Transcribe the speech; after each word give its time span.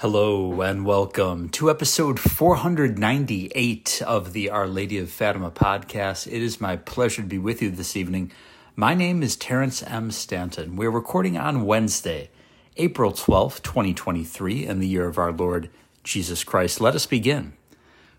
Hello 0.00 0.60
and 0.60 0.86
welcome 0.86 1.48
to 1.48 1.68
episode 1.68 2.20
498 2.20 4.00
of 4.06 4.32
the 4.32 4.48
Our 4.48 4.68
Lady 4.68 4.96
of 4.98 5.10
Fatima 5.10 5.50
podcast. 5.50 6.28
It 6.28 6.40
is 6.40 6.60
my 6.60 6.76
pleasure 6.76 7.22
to 7.22 7.26
be 7.26 7.36
with 7.36 7.60
you 7.60 7.72
this 7.72 7.96
evening. 7.96 8.30
My 8.76 8.94
name 8.94 9.24
is 9.24 9.34
Terrence 9.34 9.82
M. 9.82 10.12
Stanton. 10.12 10.76
We're 10.76 10.88
recording 10.92 11.36
on 11.36 11.66
Wednesday, 11.66 12.30
April 12.76 13.10
12th, 13.10 13.60
2023, 13.62 14.66
in 14.66 14.78
the 14.78 14.86
year 14.86 15.08
of 15.08 15.18
our 15.18 15.32
Lord 15.32 15.68
Jesus 16.04 16.44
Christ. 16.44 16.80
Let 16.80 16.94
us 16.94 17.06
begin 17.06 17.54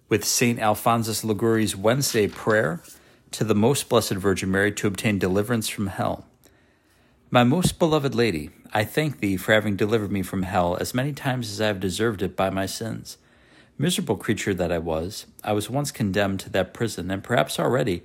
with 0.10 0.26
St. 0.26 0.60
Alphonsus 0.60 1.24
Liguori's 1.24 1.78
Wednesday 1.78 2.28
prayer 2.28 2.84
to 3.32 3.46
the 3.46 3.56
Most 3.56 3.88
Blessed 3.88 4.16
Virgin 4.16 4.52
Mary 4.52 4.74
to 4.74 4.88
obtain 4.88 5.18
deliverance 5.18 5.70
from 5.70 5.88
hell. 5.88 6.28
My 7.32 7.46
most 7.46 7.80
beloved 7.80 8.16
Lady, 8.16 8.50
I 8.72 8.84
thank 8.84 9.20
thee 9.20 9.36
for 9.36 9.54
having 9.54 9.76
delivered 9.76 10.12
me 10.12 10.22
from 10.22 10.44
hell 10.44 10.78
as 10.80 10.94
many 10.94 11.12
times 11.12 11.50
as 11.50 11.60
I 11.60 11.68
have 11.68 11.80
deserved 11.80 12.22
it 12.22 12.36
by 12.36 12.52
my 12.52 12.68
sins. 12.68 13.18
Miserable 13.80 14.16
creature 14.16 14.54
that 14.54 14.72
I 14.72 14.78
was, 14.78 15.26
I 15.44 15.54
was 15.54 15.72
once 15.72 15.90
condemned 15.90 16.42
to 16.42 16.50
that 16.52 16.74
prison, 16.74 17.10
and 17.10 17.24
perhaps 17.24 17.60
already, 17.60 18.04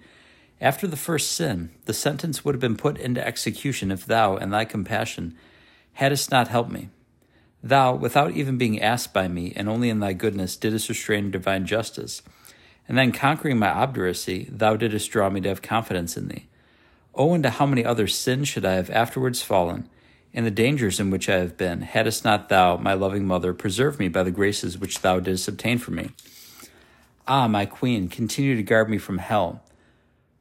after 0.63 0.87
the 0.87 0.97
first 0.97 1.33
sin, 1.33 1.71
the 1.85 1.93
sentence 1.93 2.45
would 2.45 2.55
have 2.55 2.61
been 2.61 2.77
put 2.77 2.97
into 2.97 3.27
execution 3.27 3.91
if 3.91 4.07
thou, 4.07 4.37
in 4.37 4.51
thy 4.51 4.65
compassion, 4.65 5.37
hadst 5.95 6.31
not 6.31 6.49
helped 6.49 6.71
me. 6.71 6.89
Thou, 7.63 7.95
without 7.95 8.33
even 8.33 8.57
being 8.57 8.81
asked 8.81 9.13
by 9.13 9.29
me, 9.29 9.53
and 9.57 9.69
only 9.69 9.91
in 9.91 10.01
thy 10.01 10.15
goodness, 10.15 10.57
didst 10.57 10.89
restrain 10.89 11.31
divine 11.31 11.67
justice. 11.67 12.23
And 12.89 12.97
then, 12.97 13.13
conquering 13.13 13.59
my 13.59 13.69
obduracy, 13.69 14.49
thou 14.51 14.77
didst 14.77 15.11
draw 15.11 15.29
me 15.29 15.43
to 15.43 15.49
have 15.49 15.61
confidence 15.61 16.17
in 16.17 16.29
thee. 16.29 16.47
Oh, 17.15 17.35
into 17.35 17.51
how 17.51 17.67
many 17.67 17.85
other 17.85 18.07
sins 18.07 18.49
should 18.49 18.65
I 18.65 18.75
have 18.75 18.91
afterwards 18.91 19.43
fallen, 19.43 19.91
and 20.35 20.45
the 20.45 20.51
dangers 20.51 20.99
in 20.99 21.11
which 21.11 21.29
I 21.29 21.37
have 21.37 21.57
been, 21.57 21.83
hadst 21.83 22.25
not 22.25 22.49
thou, 22.49 22.77
my 22.77 22.93
loving 22.93 23.25
mother, 23.25 23.55
preserved 23.55 24.01
me 24.01 24.09
by 24.09 24.25
the 24.25 24.33
graces 24.33 24.77
which 24.77 25.01
thou 25.01 25.21
didst 25.21 25.47
obtain 25.47 25.79
for 25.79 25.93
me. 25.93 26.11
Ah, 27.29 27.47
my 27.47 27.65
queen, 27.65 28.09
continue 28.09 28.57
to 28.57 28.63
guard 28.63 28.91
me 28.91 28.99
from 28.99 29.19
hell. 29.19 29.63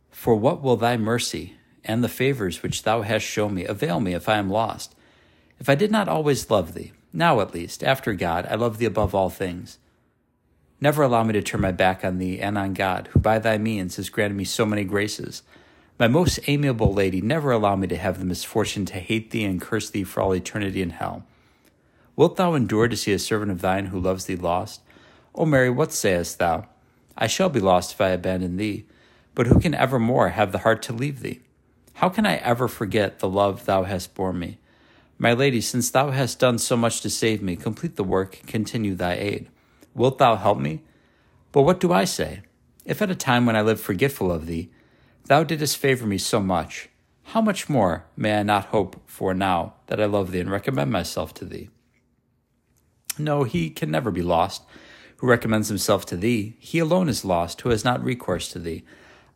For 0.10 0.36
what 0.36 0.64
will 0.64 0.76
thy 0.76 0.98
mercy 0.98 1.56
and 1.86 2.04
the 2.04 2.10
favors 2.10 2.64
which 2.64 2.84
thou 2.84 3.04
hast 3.04 3.24
shown 3.24 3.54
me 3.54 3.66
avail 3.66 4.00
me 4.00 4.14
if 4.14 4.28
I 4.28 4.38
am 4.38 4.50
lost? 4.50 4.96
If 5.60 5.70
I 5.70 5.76
did 5.76 5.92
not 5.92 6.10
always 6.10 6.50
love 6.50 6.74
thee, 6.74 6.92
now 7.14 7.40
at 7.40 7.54
least, 7.54 7.84
after 7.84 8.14
God, 8.14 8.48
I 8.50 8.56
love 8.56 8.80
thee 8.80 8.86
above 8.86 9.14
all 9.14 9.30
things. 9.30 9.78
Never 10.82 11.04
allow 11.04 11.24
me 11.24 11.34
to 11.34 11.42
turn 11.42 11.62
my 11.62 11.72
back 11.72 12.04
on 12.04 12.18
thee 12.18 12.42
and 12.42 12.58
on 12.58 12.74
God, 12.74 13.10
who 13.12 13.20
by 13.20 13.38
thy 13.38 13.58
means 13.60 13.98
has 13.98 14.10
granted 14.10 14.36
me 14.36 14.44
so 14.44 14.66
many 14.66 14.84
graces. 14.84 15.44
My 16.00 16.08
most 16.08 16.40
amiable 16.48 16.92
lady, 16.92 17.22
never 17.22 17.52
allow 17.52 17.76
me 17.76 17.86
to 17.88 17.98
have 17.98 18.18
the 18.18 18.26
misfortune 18.26 18.84
to 18.86 18.96
hate 18.96 19.30
thee 19.30 19.46
and 19.46 19.62
curse 19.62 19.92
thee 19.92 20.04
for 20.04 20.22
all 20.22 20.34
eternity 20.34 20.82
in 20.82 20.90
hell. 20.90 21.24
Wilt 22.16 22.36
thou 22.36 22.56
endure 22.56 22.88
to 22.88 22.98
see 22.98 23.14
a 23.14 23.20
servant 23.20 23.52
of 23.52 23.62
thine 23.62 23.88
who 23.88 24.00
loves 24.00 24.26
thee 24.26 24.36
lost? 24.36 24.82
O 25.36 25.46
Mary, 25.46 25.70
what 25.70 25.92
sayest 25.92 26.40
thou? 26.40 26.68
I 27.16 27.28
shall 27.28 27.50
be 27.50 27.60
lost 27.60 27.94
if 27.94 28.02
I 28.02 28.10
abandon 28.10 28.58
thee, 28.58 28.86
but 29.36 29.46
who 29.48 29.60
can 29.60 29.76
evermore 29.76 30.30
have 30.30 30.52
the 30.52 30.60
heart 30.60 30.82
to 30.84 30.94
leave 30.94 31.22
thee? 31.22 31.42
How 31.96 32.10
can 32.10 32.26
I 32.26 32.38
ever 32.38 32.68
forget 32.68 33.20
the 33.20 33.30
love 33.30 33.66
thou 33.66 33.84
hast 33.84 34.16
borne 34.16 34.40
me? 34.40 34.58
My 35.20 35.34
lady, 35.34 35.62
since 35.62 35.92
thou 35.92 36.10
hast 36.10 36.40
done 36.40 36.58
so 36.58 36.76
much 36.76 37.02
to 37.02 37.10
save 37.10 37.42
me, 37.42 37.56
complete 37.56 37.98
the 37.98 38.04
work, 38.04 38.42
continue 38.48 38.96
thy 38.96 39.14
aid. 39.14 39.48
Wilt 39.94 40.18
thou 40.18 40.38
help 40.38 40.58
me? 40.58 40.82
But 41.52 41.62
what 41.62 41.80
do 41.80 41.94
I 41.94 42.06
say? 42.06 42.42
If 42.84 43.02
at 43.02 43.12
a 43.12 43.16
time 43.16 43.46
when 43.46 43.56
I 43.56 43.62
lived 43.62 43.80
forgetful 43.80 44.32
of 44.32 44.48
thee, 44.48 44.72
Thou 45.26 45.44
didst 45.44 45.78
favor 45.78 46.06
me 46.06 46.18
so 46.18 46.40
much. 46.40 46.90
How 47.28 47.42
much 47.42 47.70
more 47.70 48.06
may 48.18 48.40
I 48.40 48.44
not 48.44 48.66
hope 48.66 49.02
for 49.06 49.34
now 49.34 49.76
that 49.88 50.02
I 50.02 50.06
love 50.06 50.32
thee 50.32 50.42
and 50.42 50.52
recommend 50.52 50.92
myself 50.92 51.34
to 51.36 51.46
thee? 51.46 51.70
No, 53.18 53.44
he 53.44 53.70
can 53.70 53.90
never 53.90 54.12
be 54.12 54.22
lost 54.22 54.64
who 55.18 55.28
recommends 55.28 55.70
himself 55.70 56.06
to 56.08 56.18
thee. 56.18 56.58
He 56.60 56.80
alone 56.80 57.08
is 57.08 57.24
lost 57.24 57.62
who 57.62 57.70
has 57.70 57.86
not 57.86 58.04
recourse 58.04 58.50
to 58.50 58.60
thee. 58.60 58.84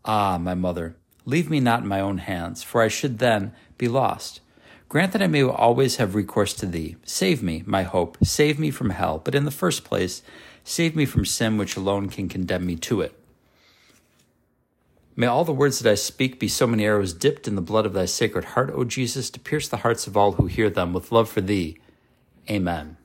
Ah, 0.04 0.38
my 0.38 0.54
mother, 0.54 0.98
leave 1.24 1.50
me 1.50 1.62
not 1.62 1.84
in 1.84 1.88
my 1.88 2.02
own 2.02 2.18
hands, 2.18 2.62
for 2.62 2.82
I 2.82 2.90
should 2.90 3.20
then 3.20 3.54
be 3.78 3.88
lost. 3.88 4.42
Grant 4.90 5.14
that 5.14 5.22
I 5.22 5.28
may 5.28 5.44
always 5.44 5.96
have 5.96 6.16
recourse 6.16 6.54
to 6.56 6.66
thee. 6.66 6.98
Save 7.06 7.42
me, 7.42 7.64
my 7.66 7.84
hope, 7.84 8.18
save 8.22 8.60
me 8.60 8.70
from 8.70 8.90
hell, 8.90 9.22
but 9.24 9.36
in 9.36 9.46
the 9.46 9.52
first 9.52 9.86
place, 9.86 10.22
save 10.66 10.94
me 10.94 11.06
from 11.06 11.24
sin 11.24 11.58
which 11.58 11.78
alone 11.78 12.10
can 12.10 12.28
condemn 12.28 12.66
me 12.66 12.76
to 12.76 13.00
it. 13.00 13.18
May 15.20 15.26
all 15.26 15.44
the 15.44 15.52
words 15.52 15.80
that 15.80 15.92
I 15.92 15.96
speak 15.96 16.40
be 16.40 16.48
so 16.48 16.68
many 16.68 16.86
arrows 16.86 17.12
dipped 17.12 17.48
in 17.48 17.56
the 17.56 17.62
blood 17.62 17.88
of 17.88 17.94
thy 17.94 18.06
sacred 18.06 18.46
heart, 18.46 18.70
O 18.72 18.84
Jesus, 18.84 19.32
to 19.32 19.40
pierce 19.40 19.68
the 19.68 19.78
hearts 19.78 20.06
of 20.06 20.16
all 20.16 20.34
who 20.34 20.46
hear 20.46 20.70
them 20.70 20.94
with 20.94 21.12
love 21.12 21.28
for 21.28 21.42
thee. 21.42 21.80
Amen. 22.48 22.98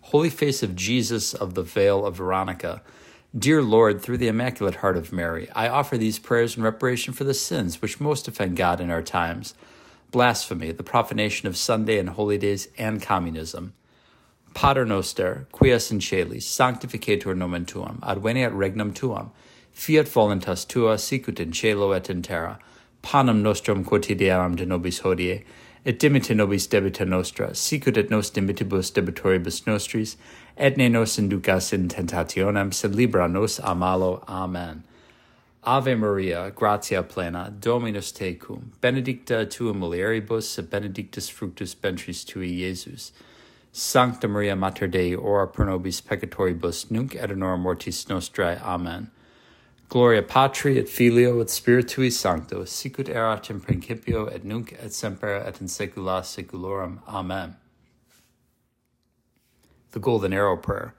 Holy 0.00 0.30
face 0.30 0.62
of 0.62 0.74
Jesus 0.74 1.34
of 1.34 1.52
the 1.52 1.62
Veil 1.62 2.06
of 2.06 2.16
Veronica, 2.16 2.80
dear 3.38 3.60
Lord, 3.60 4.00
through 4.00 4.16
the 4.16 4.28
Immaculate 4.28 4.76
Heart 4.76 4.96
of 4.96 5.12
Mary, 5.12 5.50
I 5.50 5.68
offer 5.68 5.98
these 5.98 6.18
prayers 6.18 6.56
in 6.56 6.62
reparation 6.62 7.12
for 7.12 7.24
the 7.24 7.34
sins 7.34 7.82
which 7.82 8.00
most 8.00 8.26
offend 8.26 8.56
God 8.56 8.80
in 8.80 8.90
our 8.90 9.02
times 9.02 9.54
blasphemy, 10.12 10.72
the 10.72 10.82
profanation 10.82 11.46
of 11.46 11.58
Sunday 11.58 11.98
and 11.98 12.08
holy 12.08 12.38
days, 12.38 12.68
and 12.78 13.02
communism. 13.02 13.74
Pater 14.54 14.86
noster, 14.86 15.46
qui 15.52 15.70
es 15.70 15.90
in 15.90 16.00
celis, 16.00 16.46
sanctificetur 16.46 17.36
nomen 17.36 17.66
tuum, 17.66 17.98
adveniat 18.02 18.54
regnum 18.54 18.94
tuum 18.94 19.30
fiat 19.72 20.06
voluntas 20.08 20.66
tua 20.66 20.98
sicut 20.98 21.40
in 21.40 21.52
cielo 21.52 21.92
et 21.92 22.08
in 22.10 22.22
terra, 22.22 22.58
panem 23.02 23.42
nostrum 23.42 23.84
quotidianum 23.84 24.56
de 24.56 24.64
nobis 24.66 25.00
hodie, 25.00 25.44
et 25.84 25.98
dimite 25.98 26.34
nobis 26.34 26.66
debita 26.68 27.06
nostra, 27.06 27.54
sicut 27.54 27.96
et 27.96 28.10
nos 28.10 28.30
dimitibus 28.30 28.92
debitoribus 28.92 29.66
nostris, 29.66 30.16
et 30.56 30.76
ne 30.76 30.88
nos 30.88 31.18
inducas 31.18 31.72
in 31.72 31.88
tentationem, 31.88 32.72
sed 32.72 32.94
libra 32.94 33.28
nos 33.28 33.58
a 33.58 33.74
malo. 33.74 34.22
Amen. 34.28 34.84
Ave 35.64 35.94
Maria, 35.94 36.52
gratia 36.54 37.02
plena, 37.02 37.52
Dominus 37.60 38.12
tecum, 38.12 38.72
benedicta 38.80 39.48
tu 39.48 39.72
mulieribus, 39.72 40.58
et 40.58 40.68
benedictus 40.70 41.28
fructus 41.28 41.74
ventris 41.74 42.24
tui, 42.24 42.48
Iesus. 42.48 43.12
Sancta 43.72 44.28
Maria 44.28 44.54
Mater 44.54 44.86
Dei, 44.86 45.14
ora 45.14 45.46
pro 45.46 45.64
nobis 45.64 46.00
peccatoribus, 46.00 46.90
nunc 46.90 47.16
et 47.16 47.30
in 47.30 47.40
hora 47.40 47.56
mortis 47.56 48.04
nostrae. 48.06 48.60
Amen. 48.62 49.10
Gloria 49.92 50.22
Patri 50.22 50.78
et 50.78 50.88
Filio 50.88 51.38
et 51.42 51.48
Spiritui 51.48 52.10
Sancto, 52.10 52.64
sicut 52.64 53.10
erat 53.10 53.50
in 53.50 53.60
principio 53.60 54.24
et 54.24 54.42
nunc 54.42 54.72
et 54.82 54.90
semper 54.90 55.34
et 55.34 55.60
in 55.60 55.66
saecula 55.66 56.22
saeculorum. 56.22 57.00
Amen. 57.06 57.56
The 59.90 60.00
Golden 60.00 60.32
Arrow 60.32 60.56
Prayer. 60.56 60.94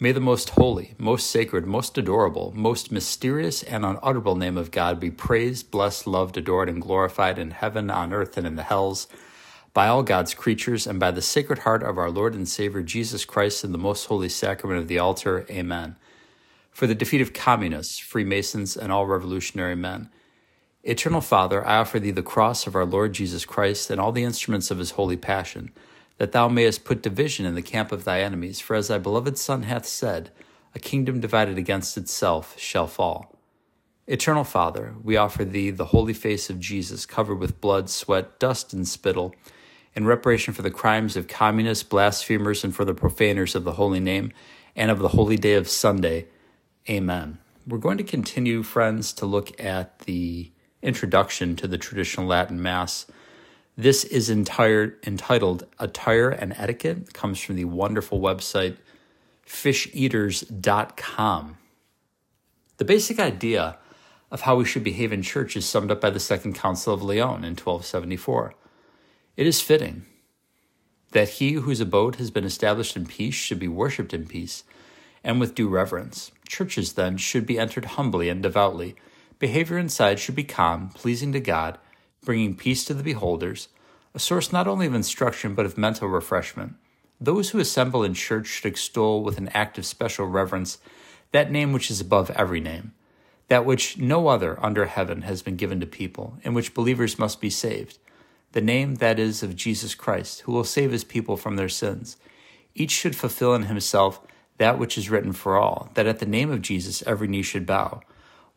May 0.00 0.10
the 0.10 0.18
most 0.18 0.50
holy, 0.50 0.94
most 0.98 1.30
sacred, 1.30 1.66
most 1.66 1.96
adorable, 1.96 2.52
most 2.52 2.90
mysterious, 2.90 3.62
and 3.62 3.84
unutterable 3.84 4.34
name 4.34 4.58
of 4.58 4.72
God 4.72 4.98
be 4.98 5.12
praised, 5.12 5.70
blessed, 5.70 6.08
loved, 6.08 6.36
adored, 6.36 6.68
and 6.68 6.82
glorified 6.82 7.38
in 7.38 7.52
heaven, 7.52 7.90
on 7.90 8.12
earth, 8.12 8.36
and 8.36 8.44
in 8.44 8.56
the 8.56 8.64
hells 8.64 9.06
by 9.72 9.86
all 9.86 10.02
God's 10.02 10.34
creatures, 10.34 10.84
and 10.84 10.98
by 10.98 11.12
the 11.12 11.22
sacred 11.22 11.60
heart 11.60 11.84
of 11.84 11.96
our 11.96 12.10
Lord 12.10 12.34
and 12.34 12.48
Savior 12.48 12.82
Jesus 12.82 13.24
Christ 13.24 13.62
in 13.62 13.70
the 13.70 13.78
most 13.78 14.06
holy 14.06 14.28
sacrament 14.28 14.80
of 14.80 14.88
the 14.88 14.98
altar. 14.98 15.46
Amen 15.48 15.94
for 16.70 16.86
the 16.86 16.94
defeat 16.94 17.20
of 17.20 17.32
communists, 17.32 17.98
Freemasons, 17.98 18.76
and 18.76 18.92
all 18.92 19.06
revolutionary 19.06 19.76
men. 19.76 20.10
Eternal 20.82 21.20
Father, 21.20 21.66
I 21.66 21.76
offer 21.76 22.00
thee 22.00 22.10
the 22.10 22.22
cross 22.22 22.66
of 22.66 22.74
our 22.74 22.86
Lord 22.86 23.12
Jesus 23.12 23.44
Christ 23.44 23.90
and 23.90 24.00
all 24.00 24.12
the 24.12 24.24
instruments 24.24 24.70
of 24.70 24.78
his 24.78 24.92
holy 24.92 25.16
passion, 25.16 25.72
that 26.16 26.32
thou 26.32 26.48
mayest 26.48 26.84
put 26.84 27.02
division 27.02 27.44
in 27.44 27.54
the 27.54 27.62
camp 27.62 27.92
of 27.92 28.04
thy 28.04 28.20
enemies, 28.20 28.60
for 28.60 28.76
as 28.76 28.88
thy 28.88 28.98
beloved 28.98 29.36
Son 29.36 29.64
hath 29.64 29.86
said, 29.86 30.30
a 30.74 30.78
kingdom 30.78 31.20
divided 31.20 31.58
against 31.58 31.98
itself 31.98 32.58
shall 32.58 32.86
fall. 32.86 33.36
Eternal 34.06 34.44
Father, 34.44 34.94
we 35.02 35.16
offer 35.16 35.44
thee 35.44 35.70
the 35.70 35.86
holy 35.86 36.14
face 36.14 36.48
of 36.48 36.60
Jesus, 36.60 37.06
covered 37.06 37.38
with 37.38 37.60
blood, 37.60 37.90
sweat, 37.90 38.38
dust, 38.38 38.72
and 38.72 38.88
spittle, 38.88 39.34
in 39.94 40.06
reparation 40.06 40.54
for 40.54 40.62
the 40.62 40.70
crimes 40.70 41.16
of 41.16 41.28
communists, 41.28 41.84
blasphemers, 41.84 42.64
and 42.64 42.74
for 42.74 42.84
the 42.84 42.94
profaners 42.94 43.54
of 43.54 43.64
the 43.64 43.72
holy 43.72 44.00
name 44.00 44.32
and 44.74 44.90
of 44.90 45.00
the 45.00 45.08
holy 45.08 45.36
day 45.36 45.54
of 45.54 45.68
Sunday 45.68 46.26
Amen. 46.90 47.38
We're 47.68 47.78
going 47.78 47.98
to 47.98 48.04
continue, 48.04 48.64
friends, 48.64 49.12
to 49.12 49.24
look 49.24 49.62
at 49.62 50.00
the 50.00 50.50
introduction 50.82 51.54
to 51.56 51.68
the 51.68 51.78
traditional 51.78 52.26
Latin 52.26 52.60
Mass. 52.60 53.06
This 53.76 54.02
is 54.02 54.28
entire, 54.28 54.98
entitled 55.06 55.68
Attire 55.78 56.30
and 56.30 56.52
Etiquette. 56.56 56.98
It 56.98 57.14
comes 57.14 57.38
from 57.38 57.54
the 57.54 57.66
wonderful 57.66 58.20
website 58.20 58.78
fisheaters.com. 59.46 61.58
The 62.78 62.84
basic 62.84 63.20
idea 63.20 63.78
of 64.32 64.40
how 64.40 64.56
we 64.56 64.64
should 64.64 64.82
behave 64.82 65.12
in 65.12 65.22
church 65.22 65.56
is 65.56 65.66
summed 65.66 65.92
up 65.92 66.00
by 66.00 66.10
the 66.10 66.18
Second 66.18 66.56
Council 66.56 66.92
of 66.92 67.04
Lyon 67.04 67.44
in 67.44 67.54
1274. 67.54 68.54
It 69.36 69.46
is 69.46 69.60
fitting 69.60 70.06
that 71.12 71.28
he 71.28 71.52
whose 71.52 71.80
abode 71.80 72.16
has 72.16 72.32
been 72.32 72.44
established 72.44 72.96
in 72.96 73.06
peace 73.06 73.34
should 73.34 73.60
be 73.60 73.68
worshipped 73.68 74.12
in 74.12 74.26
peace 74.26 74.64
and 75.22 75.40
with 75.40 75.54
due 75.54 75.68
reverence. 75.68 76.32
Churches, 76.48 76.94
then, 76.94 77.16
should 77.16 77.46
be 77.46 77.58
entered 77.58 77.84
humbly 77.84 78.28
and 78.28 78.42
devoutly. 78.42 78.96
Behavior 79.38 79.78
inside 79.78 80.18
should 80.18 80.34
be 80.34 80.44
calm, 80.44 80.90
pleasing 80.90 81.32
to 81.32 81.40
God, 81.40 81.78
bringing 82.24 82.54
peace 82.56 82.84
to 82.84 82.94
the 82.94 83.02
beholders, 83.02 83.68
a 84.14 84.18
source 84.18 84.52
not 84.52 84.66
only 84.66 84.86
of 84.86 84.94
instruction 84.94 85.54
but 85.54 85.64
of 85.66 85.78
mental 85.78 86.08
refreshment. 86.08 86.74
those 87.20 87.50
who 87.50 87.58
assemble 87.58 88.02
in 88.02 88.14
church 88.14 88.46
should 88.46 88.66
extol 88.66 89.22
with 89.22 89.36
an 89.36 89.48
act 89.48 89.76
of 89.76 89.84
special 89.84 90.26
reverence 90.26 90.78
that 91.32 91.50
name 91.50 91.72
which 91.72 91.90
is 91.90 92.00
above 92.00 92.30
every 92.30 92.60
name, 92.60 92.92
that 93.48 93.64
which 93.64 93.98
no 93.98 94.28
other 94.28 94.58
under 94.64 94.86
heaven 94.86 95.22
has 95.22 95.42
been 95.42 95.56
given 95.56 95.78
to 95.80 95.86
people, 95.86 96.38
in 96.42 96.54
which 96.54 96.74
believers 96.74 97.18
must 97.18 97.40
be 97.40 97.50
saved, 97.50 97.98
the 98.52 98.60
name 98.60 98.96
that 98.96 99.18
is 99.18 99.42
of 99.42 99.54
Jesus 99.54 99.94
Christ, 99.94 100.40
who 100.40 100.52
will 100.52 100.64
save 100.64 100.90
his 100.90 101.04
people 101.04 101.36
from 101.36 101.56
their 101.56 101.68
sins. 101.68 102.16
Each 102.74 102.90
should 102.90 103.14
fulfill 103.14 103.54
in 103.54 103.64
himself 103.64 104.20
that 104.60 104.78
which 104.78 104.98
is 104.98 105.08
written 105.08 105.32
for 105.32 105.56
all, 105.56 105.88
that 105.94 106.06
at 106.06 106.18
the 106.18 106.26
name 106.26 106.50
of 106.50 106.60
Jesus 106.60 107.02
every 107.06 107.26
knee 107.26 107.40
should 107.40 107.64
bow. 107.64 108.02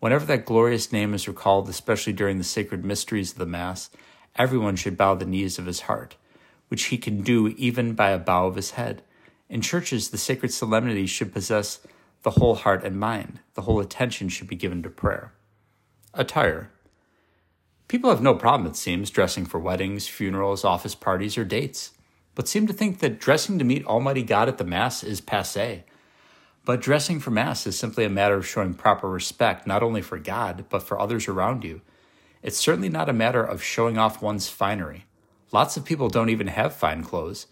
Whenever 0.02 0.26
that 0.26 0.46
glorious 0.46 0.92
name 0.92 1.14
is 1.14 1.30
recalled, 1.30 1.70
especially 1.70 2.12
during 2.12 2.38
the 2.38 2.44
sacred 2.44 2.84
mysteries 2.84 3.32
of 3.32 3.38
the 3.38 3.46
Mass, 3.46 3.90
everyone 4.36 4.76
should 4.76 4.98
bow 4.98 5.16
the 5.16 5.26
knees 5.26 5.58
of 5.58 5.66
his 5.66 5.82
heart, 5.82 6.18
which 6.68 6.86
he 6.86 6.98
can 6.98 7.22
do 7.22 7.48
even 7.48 7.94
by 7.94 8.10
a 8.10 8.20
bow 8.20 8.48
of 8.48 8.58
his 8.58 8.72
head. 8.72 9.02
In 9.48 9.62
churches, 9.62 10.10
the 10.10 10.18
sacred 10.18 10.52
solemnities 10.52 11.10
should 11.10 11.32
possess 11.32 11.80
the 12.24 12.32
whole 12.32 12.56
heart 12.56 12.84
and 12.84 13.00
mind. 13.00 13.40
The 13.54 13.62
whole 13.62 13.80
attention 13.80 14.28
should 14.28 14.48
be 14.48 14.58
given 14.58 14.84
to 14.84 14.90
prayer. 14.90 15.32
Attire. 16.14 16.70
People 17.88 18.10
have 18.10 18.22
no 18.22 18.36
problem, 18.36 18.70
it 18.70 18.76
seems, 18.76 19.10
dressing 19.10 19.46
for 19.46 19.58
weddings, 19.58 20.06
funerals, 20.06 20.66
office 20.66 20.96
parties, 20.96 21.38
or 21.38 21.46
dates, 21.46 21.92
but 22.36 22.50
seem 22.50 22.68
to 22.68 22.74
think 22.74 23.00
that 23.00 23.22
dressing 23.22 23.58
to 23.58 23.64
meet 23.64 23.86
Almighty 23.86 24.24
God 24.24 24.50
at 24.50 24.58
the 24.58 24.66
Mass 24.66 25.02
is 25.02 25.22
passe. 25.22 25.86
But 26.66 26.82
dressing 26.82 27.20
for 27.20 27.32
Mass 27.32 27.68
is 27.68 27.78
simply 27.78 28.06
a 28.06 28.10
matter 28.10 28.36
of 28.36 28.48
showing 28.48 28.74
proper 28.74 29.10
respect, 29.10 29.68
not 29.68 29.84
only 29.84 30.02
for 30.02 30.18
God, 30.18 30.66
but 30.70 30.84
for 30.84 31.00
others 31.00 31.28
around 31.28 31.64
you. 31.64 31.82
It's 32.42 32.58
certainly 32.58 32.90
not 32.90 33.10
a 33.10 33.14
matter 33.14 33.44
of 33.44 33.62
showing 33.62 33.98
off 33.98 34.22
one's 34.22 34.48
finery. 34.48 35.06
Lots 35.52 35.76
of 35.76 35.86
people 35.86 36.10
don't 36.10 36.30
even 36.30 36.48
have 36.48 36.76
fine 36.76 37.04
clothes. 37.04 37.48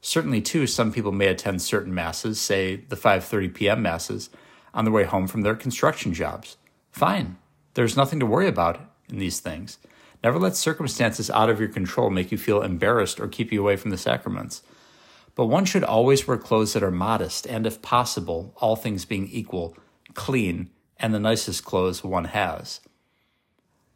Certainly, 0.00 0.42
too, 0.42 0.66
some 0.66 0.92
people 0.92 1.12
may 1.12 1.28
attend 1.28 1.62
certain 1.62 1.94
masses, 1.94 2.40
say 2.40 2.76
the 2.76 2.96
5:30 2.96 3.54
p.m. 3.54 3.82
masses, 3.82 4.30
on 4.72 4.84
their 4.84 4.92
way 4.92 5.04
home 5.04 5.26
from 5.26 5.42
their 5.42 5.54
construction 5.54 6.12
jobs. 6.12 6.56
Fine. 6.90 7.36
There's 7.74 7.96
nothing 7.96 8.20
to 8.20 8.26
worry 8.26 8.48
about 8.48 8.80
in 9.08 9.18
these 9.18 9.40
things. 9.40 9.78
Never 10.22 10.38
let 10.38 10.56
circumstances 10.56 11.30
out 11.30 11.50
of 11.50 11.60
your 11.60 11.68
control 11.68 12.10
make 12.10 12.32
you 12.32 12.38
feel 12.38 12.62
embarrassed 12.62 13.20
or 13.20 13.28
keep 13.28 13.52
you 13.52 13.60
away 13.60 13.76
from 13.76 13.90
the 13.90 13.98
sacraments. 13.98 14.62
But 15.34 15.46
one 15.46 15.64
should 15.64 15.84
always 15.84 16.26
wear 16.26 16.36
clothes 16.36 16.72
that 16.74 16.82
are 16.82 16.90
modest 16.90 17.46
and, 17.46 17.66
if 17.66 17.82
possible, 17.82 18.54
all 18.56 18.76
things 18.76 19.04
being 19.04 19.28
equal, 19.28 19.76
clean, 20.14 20.70
and 20.98 21.12
the 21.12 21.20
nicest 21.20 21.64
clothes 21.64 22.04
one 22.04 22.26
has. 22.26 22.80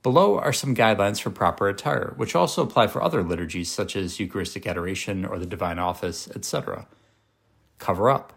Below 0.02 0.38
are 0.38 0.52
some 0.52 0.74
guidelines 0.74 1.20
for 1.20 1.30
proper 1.30 1.68
attire, 1.68 2.14
which 2.16 2.34
also 2.34 2.62
apply 2.62 2.86
for 2.86 3.02
other 3.02 3.22
liturgies 3.22 3.70
such 3.70 3.96
as 3.96 4.20
Eucharistic 4.20 4.66
adoration 4.66 5.24
or 5.24 5.38
the 5.38 5.46
Divine 5.46 5.78
Office, 5.78 6.28
etc. 6.34 6.86
Cover 7.78 8.08
up. 8.08 8.32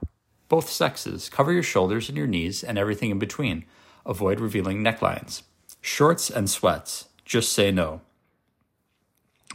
Both 0.49 0.69
sexes. 0.69 1.29
Cover 1.29 1.53
your 1.53 1.63
shoulders 1.63 2.09
and 2.09 2.17
your 2.17 2.27
knees 2.27 2.63
and 2.63 2.77
everything 2.77 3.09
in 3.09 3.19
between. 3.19 3.65
Avoid 4.05 4.39
revealing 4.39 4.83
necklines. 4.83 5.43
Shorts 5.81 6.29
and 6.29 6.49
sweats. 6.49 7.05
Just 7.25 7.53
say 7.53 7.71
no. 7.71 8.01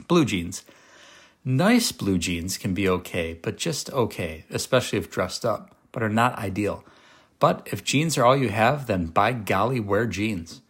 Blue 0.08 0.24
jeans. 0.24 0.64
Nice 1.48 1.92
blue 1.92 2.18
jeans 2.18 2.58
can 2.58 2.74
be 2.74 2.88
okay, 2.88 3.38
but 3.40 3.56
just 3.56 3.88
okay, 3.92 4.44
especially 4.50 4.98
if 4.98 5.10
dressed 5.10 5.46
up, 5.46 5.76
but 5.92 6.02
are 6.02 6.08
not 6.08 6.36
ideal. 6.38 6.84
But 7.38 7.68
if 7.70 7.84
jeans 7.84 8.18
are 8.18 8.24
all 8.24 8.36
you 8.36 8.48
have, 8.48 8.86
then 8.86 9.06
by 9.06 9.32
golly, 9.32 9.80
wear 9.80 10.06
jeans 10.06 10.60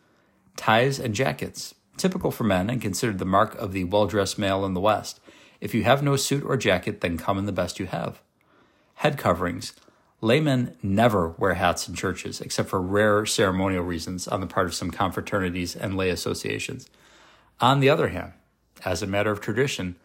ties, 0.56 0.98
and 0.98 1.14
jackets, 1.14 1.74
typical 1.96 2.30
for 2.30 2.44
men 2.44 2.68
and 2.68 2.80
considered 2.80 3.18
the 3.18 3.24
mark 3.24 3.54
of 3.56 3.72
the 3.72 3.84
well 3.84 4.06
dressed 4.06 4.38
male 4.38 4.64
in 4.64 4.74
the 4.74 4.80
West. 4.80 5.20
If 5.60 5.74
you 5.74 5.84
have 5.84 6.02
no 6.02 6.16
suit 6.16 6.44
or 6.44 6.56
jacket, 6.56 7.00
then 7.00 7.18
come 7.18 7.38
in 7.38 7.46
the 7.46 7.52
best 7.52 7.78
you 7.78 7.86
have. 7.86 8.20
Head 8.96 9.18
coverings. 9.18 9.74
Laymen 10.22 10.74
never 10.82 11.28
wear 11.28 11.54
hats 11.54 11.88
in 11.88 11.94
churches, 11.94 12.40
except 12.40 12.70
for 12.70 12.80
rare 12.80 13.26
ceremonial 13.26 13.84
reasons 13.84 14.26
on 14.26 14.40
the 14.40 14.46
part 14.46 14.66
of 14.66 14.74
some 14.74 14.90
confraternities 14.90 15.76
and 15.76 15.96
lay 15.96 16.08
associations. 16.08 16.88
On 17.60 17.80
the 17.80 17.90
other 17.90 18.08
hand, 18.08 18.32
as 18.84 19.02
a 19.02 19.06
matter 19.06 19.30
of 19.30 19.40
tradition, 19.40 19.96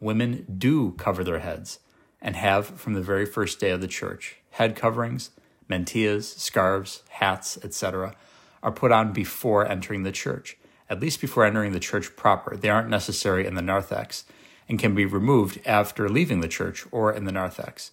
women 0.00 0.46
do 0.58 0.92
cover 0.92 1.24
their 1.24 1.40
heads 1.40 1.78
and 2.20 2.36
have 2.36 2.66
from 2.66 2.94
the 2.94 3.00
very 3.00 3.26
first 3.26 3.60
day 3.60 3.70
of 3.70 3.80
the 3.80 3.88
church. 3.88 4.36
Head 4.50 4.76
coverings, 4.76 5.30
mantillas, 5.68 6.38
scarves, 6.38 7.02
hats, 7.08 7.58
etc 7.62 8.14
are 8.62 8.72
put 8.72 8.92
on 8.92 9.12
before 9.12 9.68
entering 9.68 10.02
the 10.02 10.12
church, 10.12 10.56
at 10.88 11.00
least 11.00 11.20
before 11.20 11.44
entering 11.44 11.72
the 11.72 11.80
church 11.80 12.16
proper. 12.16 12.56
They 12.56 12.70
aren't 12.70 12.88
necessary 12.88 13.46
in 13.46 13.54
the 13.54 13.62
narthex 13.62 14.24
and 14.68 14.78
can 14.78 14.94
be 14.94 15.06
removed 15.06 15.60
after 15.64 16.08
leaving 16.08 16.40
the 16.40 16.48
church 16.48 16.86
or 16.90 17.12
in 17.12 17.24
the 17.24 17.32
narthex. 17.32 17.92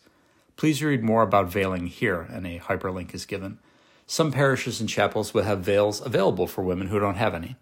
Please 0.58 0.84
read 0.84 1.04
more 1.04 1.22
about 1.22 1.52
veiling 1.52 1.88
here, 1.88 2.22
and 2.22 2.48
a 2.48 2.60
hyperlink 2.60 3.14
is 3.14 3.26
given. 3.26 3.60
Some 4.08 4.32
parishes 4.32 4.80
and 4.80 4.90
chapels 4.90 5.34
will 5.34 5.44
have 5.44 5.62
veils 5.62 6.06
available 6.06 6.48
for 6.48 6.64
women 6.64 6.88
who 6.88 7.00
don't 7.00 7.16
have 7.16 7.34
any. 7.34 7.56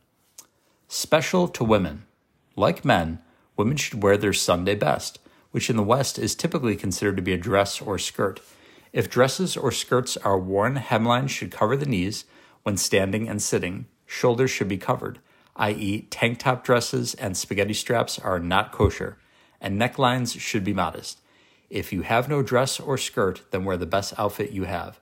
Special 0.88 1.48
to 1.48 1.64
women. 1.64 2.06
Like 2.56 2.86
men, 2.86 3.20
women 3.56 3.78
should 3.78 4.02
wear 4.02 4.18
their 4.18 4.34
Sunday 4.34 4.76
best, 4.76 5.20
which 5.52 5.70
in 5.70 5.78
the 5.78 5.84
West 5.84 6.18
is 6.18 6.36
typically 6.36 6.76
considered 6.76 7.16
to 7.16 7.22
be 7.22 7.34
a 7.34 7.38
dress 7.38 7.82
or 7.82 7.98
skirt. 7.98 8.40
If 8.92 9.10
dresses 9.10 9.58
or 9.58 9.72
skirts 9.72 10.18
are 10.18 10.38
worn, 10.38 10.76
hemlines 10.76 11.30
should 11.30 11.52
cover 11.52 11.76
the 11.76 11.86
knees 11.86 12.26
when 12.64 12.78
standing 12.78 13.28
and 13.28 13.42
sitting, 13.42 13.86
shoulders 14.06 14.52
should 14.52 14.68
be 14.68 14.78
covered, 14.78 15.20
i.e., 15.58 16.08
tank 16.10 16.40
top 16.40 16.64
dresses 16.64 17.14
and 17.16 17.36
spaghetti 17.36 17.74
straps 17.74 18.18
are 18.18 18.40
not 18.40 18.72
kosher, 18.72 19.18
and 19.60 19.80
necklines 19.80 20.40
should 20.40 20.64
be 20.64 20.74
modest. 20.74 21.20
If 21.70 21.92
you 21.92 22.04
have 22.04 22.30
no 22.30 22.42
dress 22.42 22.80
or 22.80 22.98
skirt, 22.98 23.42
then 23.52 23.66
wear 23.66 23.78
the 23.78 23.86
best 23.86 24.14
outfit 24.18 24.52
you 24.52 24.64
have. 24.66 25.00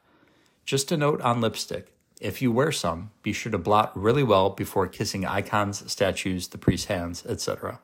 Just 0.65 0.92
a 0.92 0.97
note 0.97 1.21
on 1.21 1.42
lipstick. 1.42 1.94
If 2.19 2.42
you 2.42 2.51
wear 2.51 2.71
some, 2.71 3.12
be 3.24 3.33
sure 3.33 3.51
to 3.51 3.57
blot 3.57 3.97
really 3.97 4.24
well 4.24 4.51
before 4.51 4.88
kissing 4.88 5.25
icons, 5.25 5.92
statues, 5.92 6.50
the 6.50 6.57
priest's 6.57 6.88
hands, 6.88 7.25
etc. 7.25 7.80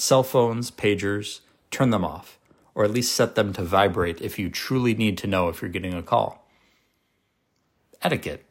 Cell 0.00 0.22
phones, 0.22 0.70
pagers, 0.70 1.40
turn 1.72 1.90
them 1.90 2.04
off, 2.04 2.38
or 2.72 2.84
at 2.84 2.92
least 2.92 3.12
set 3.12 3.34
them 3.34 3.52
to 3.52 3.64
vibrate 3.64 4.20
if 4.20 4.38
you 4.38 4.48
truly 4.48 4.94
need 4.94 5.18
to 5.18 5.26
know 5.26 5.48
if 5.48 5.60
you're 5.60 5.68
getting 5.68 5.92
a 5.92 6.04
call. 6.04 6.46
Etiquette. 8.00 8.46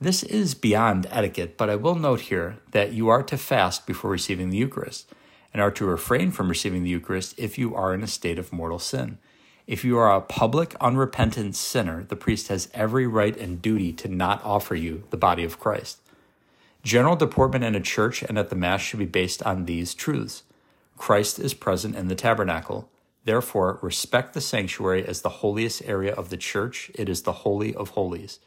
This 0.00 0.22
is 0.22 0.54
beyond 0.54 1.08
etiquette, 1.10 1.56
but 1.56 1.68
I 1.68 1.74
will 1.74 1.96
note 1.96 2.20
here 2.20 2.58
that 2.70 2.92
you 2.92 3.08
are 3.08 3.24
to 3.24 3.36
fast 3.36 3.88
before 3.88 4.12
receiving 4.12 4.50
the 4.50 4.56
Eucharist, 4.56 5.12
and 5.52 5.60
are 5.60 5.72
to 5.72 5.84
refrain 5.84 6.30
from 6.30 6.48
receiving 6.48 6.84
the 6.84 6.90
Eucharist 6.90 7.36
if 7.36 7.58
you 7.58 7.74
are 7.74 7.92
in 7.92 8.04
a 8.04 8.06
state 8.06 8.38
of 8.38 8.52
mortal 8.52 8.78
sin. 8.78 9.18
If 9.66 9.84
you 9.84 9.98
are 9.98 10.14
a 10.14 10.20
public, 10.20 10.76
unrepentant 10.80 11.56
sinner, 11.56 12.04
the 12.04 12.14
priest 12.14 12.46
has 12.48 12.70
every 12.72 13.08
right 13.08 13.36
and 13.36 13.60
duty 13.60 13.92
to 13.94 14.06
not 14.06 14.44
offer 14.44 14.76
you 14.76 15.02
the 15.10 15.16
body 15.16 15.42
of 15.42 15.58
Christ. 15.58 15.98
General 16.84 17.16
deportment 17.16 17.64
in 17.64 17.74
a 17.74 17.80
church 17.80 18.22
and 18.22 18.38
at 18.38 18.48
the 18.48 18.54
Mass 18.54 18.80
should 18.80 19.00
be 19.00 19.06
based 19.06 19.42
on 19.42 19.64
these 19.64 19.92
truths 19.92 20.44
Christ 20.98 21.38
is 21.38 21.54
present 21.54 21.96
in 21.96 22.08
the 22.08 22.14
tabernacle. 22.14 22.90
Therefore, 23.24 23.78
respect 23.82 24.34
the 24.34 24.40
sanctuary 24.40 25.06
as 25.06 25.22
the 25.22 25.28
holiest 25.28 25.82
area 25.84 26.12
of 26.12 26.28
the 26.28 26.36
church. 26.36 26.90
It 26.94 27.08
is 27.08 27.22
the 27.22 27.32
Holy 27.32 27.74
of 27.74 27.90
Holies. 27.90 28.40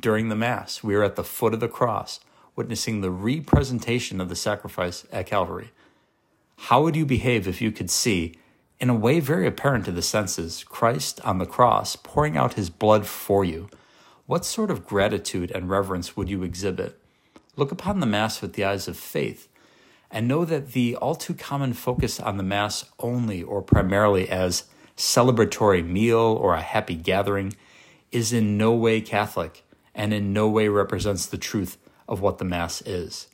During 0.00 0.28
the 0.28 0.36
Mass, 0.36 0.82
we 0.82 0.94
are 0.94 1.04
at 1.04 1.16
the 1.16 1.24
foot 1.24 1.54
of 1.54 1.60
the 1.60 1.68
cross, 1.68 2.20
witnessing 2.56 3.00
the 3.00 3.10
representation 3.10 4.20
of 4.20 4.28
the 4.28 4.36
sacrifice 4.36 5.06
at 5.12 5.26
Calvary. 5.26 5.70
How 6.56 6.82
would 6.82 6.96
you 6.96 7.04
behave 7.06 7.46
if 7.46 7.60
you 7.60 7.70
could 7.70 7.90
see, 7.90 8.34
in 8.80 8.90
a 8.90 8.94
way 8.94 9.20
very 9.20 9.46
apparent 9.46 9.84
to 9.84 9.92
the 9.92 10.02
senses, 10.02 10.64
Christ 10.64 11.20
on 11.22 11.38
the 11.38 11.46
cross 11.46 11.94
pouring 11.96 12.36
out 12.36 12.54
his 12.54 12.70
blood 12.70 13.06
for 13.06 13.44
you? 13.44 13.68
What 14.26 14.44
sort 14.44 14.70
of 14.70 14.86
gratitude 14.86 15.50
and 15.50 15.70
reverence 15.70 16.16
would 16.16 16.28
you 16.28 16.42
exhibit? 16.42 16.98
Look 17.54 17.70
upon 17.70 18.00
the 18.00 18.06
Mass 18.06 18.40
with 18.40 18.54
the 18.54 18.64
eyes 18.64 18.88
of 18.88 18.96
faith 18.96 19.48
and 20.16 20.26
know 20.28 20.46
that 20.46 20.72
the 20.72 20.96
all 20.96 21.14
too 21.14 21.34
common 21.34 21.74
focus 21.74 22.18
on 22.18 22.38
the 22.38 22.42
Mass 22.42 22.86
only 22.98 23.42
or 23.42 23.60
primarily 23.60 24.30
as 24.30 24.64
celebratory 24.96 25.86
meal 25.86 26.16
or 26.16 26.54
a 26.54 26.62
happy 26.62 26.94
gathering 26.94 27.54
is 28.10 28.32
in 28.32 28.56
no 28.56 28.72
way 28.72 29.02
Catholic 29.02 29.62
and 29.94 30.14
in 30.14 30.32
no 30.32 30.48
way 30.48 30.68
represents 30.68 31.26
the 31.26 31.36
truth 31.36 31.76
of 32.08 32.22
what 32.22 32.38
the 32.38 32.46
Mass 32.46 32.80
is. 32.86 33.26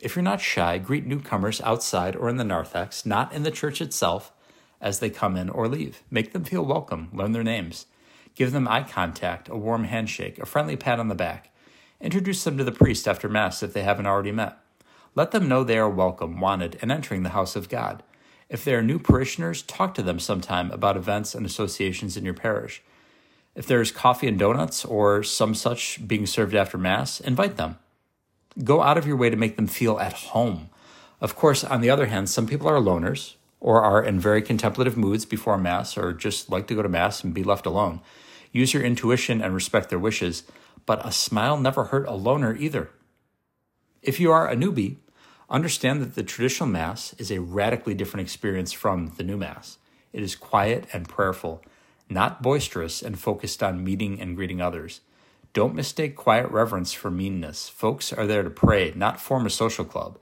If 0.00 0.16
you're 0.16 0.22
not 0.22 0.42
shy, 0.42 0.76
greet 0.76 1.06
newcomers 1.06 1.62
outside 1.62 2.14
or 2.14 2.28
in 2.28 2.36
the 2.36 2.44
narthex, 2.44 3.06
not 3.06 3.32
in 3.32 3.42
the 3.42 3.50
church 3.50 3.80
itself, 3.80 4.30
as 4.82 4.98
they 4.98 5.08
come 5.08 5.34
in 5.34 5.48
or 5.48 5.66
leave. 5.66 6.02
Make 6.10 6.34
them 6.34 6.44
feel 6.44 6.62
welcome, 6.62 7.08
learn 7.14 7.32
their 7.32 7.42
names. 7.42 7.86
Give 8.34 8.52
them 8.52 8.68
eye 8.68 8.82
contact, 8.82 9.48
a 9.48 9.56
warm 9.56 9.84
handshake, 9.84 10.38
a 10.38 10.44
friendly 10.44 10.76
pat 10.76 11.00
on 11.00 11.08
the 11.08 11.14
back. 11.14 11.50
Introduce 12.02 12.44
them 12.44 12.58
to 12.58 12.64
the 12.64 12.70
priest 12.70 13.08
after 13.08 13.30
Mass 13.30 13.62
if 13.62 13.72
they 13.72 13.82
haven't 13.82 14.06
already 14.06 14.30
met. 14.30 14.58
Let 15.14 15.30
them 15.30 15.48
know 15.48 15.64
they 15.64 15.78
are 15.78 15.90
welcome, 15.90 16.40
wanted, 16.40 16.78
and 16.80 16.92
entering 16.92 17.22
the 17.22 17.30
house 17.30 17.56
of 17.56 17.68
God. 17.68 18.02
If 18.48 18.64
they 18.64 18.74
are 18.74 18.82
new 18.82 18.98
parishioners, 18.98 19.62
talk 19.62 19.94
to 19.94 20.02
them 20.02 20.18
sometime 20.18 20.70
about 20.70 20.96
events 20.96 21.34
and 21.34 21.44
associations 21.44 22.16
in 22.16 22.24
your 22.24 22.34
parish. 22.34 22.82
If 23.54 23.66
there's 23.66 23.90
coffee 23.90 24.28
and 24.28 24.38
donuts 24.38 24.84
or 24.84 25.22
some 25.22 25.54
such 25.54 26.06
being 26.06 26.26
served 26.26 26.54
after 26.54 26.78
Mass, 26.78 27.20
invite 27.20 27.56
them. 27.56 27.78
Go 28.62 28.82
out 28.82 28.96
of 28.96 29.06
your 29.06 29.16
way 29.16 29.30
to 29.30 29.36
make 29.36 29.56
them 29.56 29.66
feel 29.66 29.98
at 29.98 30.12
home. 30.12 30.70
Of 31.20 31.34
course, 31.34 31.64
on 31.64 31.80
the 31.80 31.90
other 31.90 32.06
hand, 32.06 32.30
some 32.30 32.46
people 32.46 32.68
are 32.68 32.80
loners 32.80 33.34
or 33.60 33.82
are 33.82 34.02
in 34.02 34.20
very 34.20 34.40
contemplative 34.40 34.96
moods 34.96 35.24
before 35.24 35.58
Mass, 35.58 35.98
or 35.98 36.12
just 36.12 36.48
like 36.48 36.68
to 36.68 36.74
go 36.74 36.82
to 36.82 36.88
Mass 36.88 37.24
and 37.24 37.34
be 37.34 37.42
left 37.42 37.66
alone, 37.66 38.00
use 38.52 38.72
your 38.72 38.84
intuition 38.84 39.42
and 39.42 39.52
respect 39.54 39.90
their 39.90 39.98
wishes, 39.98 40.44
but 40.86 41.04
a 41.04 41.10
smile 41.10 41.58
never 41.58 41.84
hurt 41.84 42.06
a 42.06 42.14
loner 42.14 42.54
either. 42.54 42.90
If 44.02 44.20
you 44.20 44.30
are 44.30 44.48
a 44.48 44.54
newbie, 44.54 44.96
understand 45.50 46.00
that 46.00 46.14
the 46.14 46.22
traditional 46.22 46.68
Mass 46.68 47.14
is 47.18 47.30
a 47.30 47.40
radically 47.40 47.94
different 47.94 48.24
experience 48.24 48.72
from 48.72 49.12
the 49.16 49.24
new 49.24 49.36
Mass. 49.36 49.78
It 50.12 50.22
is 50.22 50.36
quiet 50.36 50.86
and 50.92 51.08
prayerful, 51.08 51.62
not 52.08 52.40
boisterous 52.42 53.02
and 53.02 53.18
focused 53.18 53.62
on 53.62 53.84
meeting 53.84 54.20
and 54.20 54.36
greeting 54.36 54.62
others. 54.62 55.00
Don't 55.52 55.74
mistake 55.74 56.14
quiet 56.14 56.50
reverence 56.50 56.92
for 56.92 57.10
meanness. 57.10 57.68
Folks 57.68 58.12
are 58.12 58.26
there 58.26 58.44
to 58.44 58.50
pray, 58.50 58.92
not 58.94 59.20
form 59.20 59.46
a 59.46 59.50
social 59.50 59.84
club. 59.84 60.18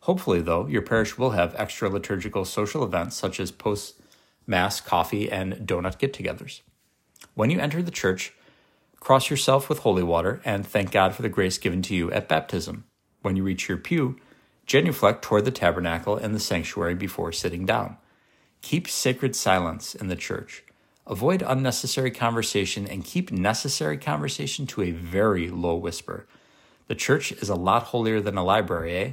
Hopefully, 0.00 0.42
though, 0.42 0.66
your 0.66 0.82
parish 0.82 1.16
will 1.16 1.30
have 1.30 1.54
extra 1.56 1.88
liturgical 1.88 2.44
social 2.44 2.84
events 2.84 3.16
such 3.16 3.40
as 3.40 3.50
post 3.50 3.94
Mass 4.46 4.82
coffee 4.82 5.32
and 5.32 5.54
donut 5.66 5.98
get 5.98 6.12
togethers. 6.12 6.60
When 7.32 7.48
you 7.48 7.58
enter 7.58 7.80
the 7.82 7.90
church, 7.90 8.34
cross 9.00 9.30
yourself 9.30 9.70
with 9.70 9.78
holy 9.78 10.02
water 10.02 10.42
and 10.44 10.66
thank 10.66 10.90
God 10.90 11.14
for 11.14 11.22
the 11.22 11.30
grace 11.30 11.56
given 11.56 11.80
to 11.82 11.94
you 11.94 12.12
at 12.12 12.28
baptism. 12.28 12.84
When 13.24 13.36
you 13.36 13.42
reach 13.42 13.70
your 13.70 13.78
pew, 13.78 14.16
genuflect 14.66 15.22
toward 15.22 15.46
the 15.46 15.50
tabernacle 15.50 16.14
and 16.14 16.34
the 16.34 16.38
sanctuary 16.38 16.94
before 16.94 17.32
sitting 17.32 17.64
down. 17.64 17.96
Keep 18.60 18.86
sacred 18.86 19.34
silence 19.34 19.94
in 19.94 20.08
the 20.08 20.14
church. 20.14 20.62
Avoid 21.06 21.42
unnecessary 21.42 22.10
conversation 22.10 22.86
and 22.86 23.02
keep 23.02 23.32
necessary 23.32 23.96
conversation 23.96 24.66
to 24.66 24.82
a 24.82 24.90
very 24.90 25.48
low 25.48 25.74
whisper. 25.74 26.26
The 26.86 26.94
church 26.94 27.32
is 27.32 27.48
a 27.48 27.54
lot 27.54 27.84
holier 27.84 28.20
than 28.20 28.36
a 28.36 28.44
library, 28.44 28.94
eh? 28.94 29.12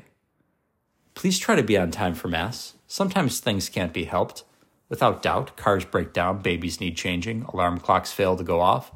Please 1.14 1.40
try 1.40 1.56
to 1.56 1.64
be 1.64 1.78
on 1.78 1.90
time 1.90 2.14
for 2.14 2.28
Mass. 2.28 2.74
Sometimes 2.88 3.40
things 3.40 3.70
can't 3.70 3.94
be 3.94 4.04
helped. 4.04 4.44
Without 4.90 5.24
doubt, 5.24 5.56
cars 5.56 5.86
break 5.86 6.12
down, 6.12 6.42
babies 6.42 6.82
need 6.82 6.98
changing, 6.98 7.44
alarm 7.44 7.80
clocks 7.80 8.12
fail 8.12 8.36
to 8.36 8.44
go 8.44 8.60
off. 8.60 8.92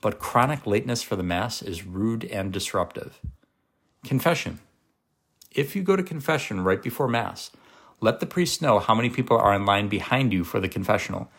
But 0.00 0.20
chronic 0.20 0.64
lateness 0.64 1.02
for 1.02 1.16
the 1.16 1.24
Mass 1.24 1.60
is 1.60 1.84
rude 1.84 2.24
and 2.26 2.52
disruptive. 2.52 3.18
Confession. 4.04 4.60
If 5.50 5.74
you 5.74 5.82
go 5.82 5.96
to 5.96 6.02
confession 6.02 6.62
right 6.62 6.82
before 6.82 7.08
Mass, 7.08 7.50
let 8.00 8.20
the 8.20 8.26
priest 8.26 8.60
know 8.60 8.78
how 8.78 8.94
many 8.94 9.08
people 9.08 9.38
are 9.38 9.54
in 9.54 9.64
line 9.64 9.88
behind 9.88 10.30
you 10.30 10.44
for 10.44 10.60
the 10.60 10.68
confessional. 10.68 11.30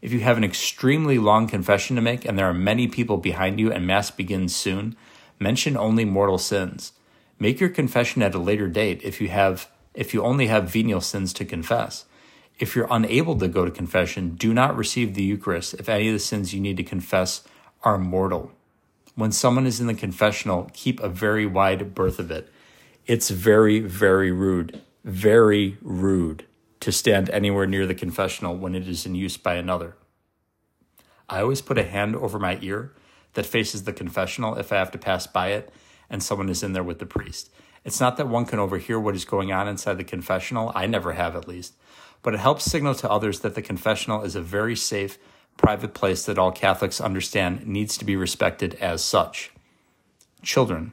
If 0.00 0.10
you 0.10 0.20
have 0.20 0.38
an 0.38 0.44
extremely 0.44 1.18
long 1.18 1.46
confession 1.46 1.96
to 1.96 2.02
make 2.02 2.24
and 2.24 2.38
there 2.38 2.48
are 2.48 2.54
many 2.54 2.88
people 2.88 3.18
behind 3.18 3.60
you 3.60 3.70
and 3.70 3.86
Mass 3.86 4.10
begins 4.10 4.56
soon, 4.56 4.96
mention 5.38 5.76
only 5.76 6.06
mortal 6.06 6.38
sins. 6.38 6.92
Make 7.38 7.60
your 7.60 7.68
confession 7.68 8.22
at 8.22 8.34
a 8.34 8.38
later 8.38 8.68
date 8.68 9.02
if 9.02 9.20
you 9.20 9.28
have 9.28 9.68
if 9.92 10.14
you 10.14 10.22
only 10.24 10.46
have 10.46 10.70
venial 10.70 11.02
sins 11.02 11.32
to 11.34 11.44
confess. 11.44 12.06
If 12.58 12.74
you're 12.74 12.88
unable 12.90 13.36
to 13.38 13.48
go 13.48 13.64
to 13.66 13.70
confession, 13.70 14.34
do 14.36 14.54
not 14.54 14.76
receive 14.76 15.14
the 15.14 15.22
Eucharist 15.22 15.74
if 15.74 15.88
any 15.90 16.08
of 16.08 16.14
the 16.14 16.18
sins 16.18 16.54
you 16.54 16.60
need 16.60 16.78
to 16.78 16.84
confess 16.84 17.42
are 17.82 17.98
mortal. 17.98 18.50
When 19.14 19.32
someone 19.32 19.66
is 19.66 19.80
in 19.80 19.86
the 19.86 19.94
confessional, 19.94 20.70
keep 20.72 21.00
a 21.00 21.08
very 21.08 21.46
wide 21.46 21.94
berth 21.94 22.18
of 22.18 22.30
it. 22.30 22.50
It's 23.06 23.30
very, 23.30 23.80
very 23.80 24.32
rude, 24.32 24.80
very 25.04 25.78
rude 25.82 26.46
to 26.80 26.90
stand 26.90 27.30
anywhere 27.30 27.66
near 27.66 27.86
the 27.86 27.94
confessional 27.94 28.56
when 28.56 28.74
it 28.74 28.88
is 28.88 29.06
in 29.06 29.14
use 29.14 29.36
by 29.36 29.54
another. 29.54 29.96
I 31.28 31.40
always 31.40 31.62
put 31.62 31.78
a 31.78 31.84
hand 31.84 32.16
over 32.16 32.38
my 32.38 32.58
ear 32.60 32.92
that 33.34 33.46
faces 33.46 33.84
the 33.84 33.92
confessional 33.92 34.56
if 34.56 34.72
I 34.72 34.76
have 34.76 34.90
to 34.92 34.98
pass 34.98 35.26
by 35.26 35.48
it 35.48 35.72
and 36.10 36.22
someone 36.22 36.48
is 36.48 36.62
in 36.62 36.72
there 36.72 36.82
with 36.82 36.98
the 36.98 37.06
priest. 37.06 37.50
It's 37.84 38.00
not 38.00 38.16
that 38.16 38.28
one 38.28 38.46
can 38.46 38.58
overhear 38.58 38.98
what 38.98 39.14
is 39.14 39.24
going 39.24 39.52
on 39.52 39.68
inside 39.68 39.98
the 39.98 40.04
confessional, 40.04 40.72
I 40.74 40.86
never 40.86 41.12
have 41.12 41.36
at 41.36 41.48
least, 41.48 41.74
but 42.22 42.34
it 42.34 42.40
helps 42.40 42.64
signal 42.64 42.94
to 42.96 43.10
others 43.10 43.40
that 43.40 43.54
the 43.54 43.62
confessional 43.62 44.22
is 44.22 44.34
a 44.34 44.40
very 44.40 44.76
safe, 44.76 45.18
private 45.56 45.94
place 45.94 46.24
that 46.26 46.38
all 46.38 46.52
Catholics 46.52 47.00
understand 47.00 47.66
needs 47.66 47.96
to 47.98 48.04
be 48.04 48.16
respected 48.16 48.74
as 48.76 49.02
such. 49.02 49.50
Children. 50.42 50.92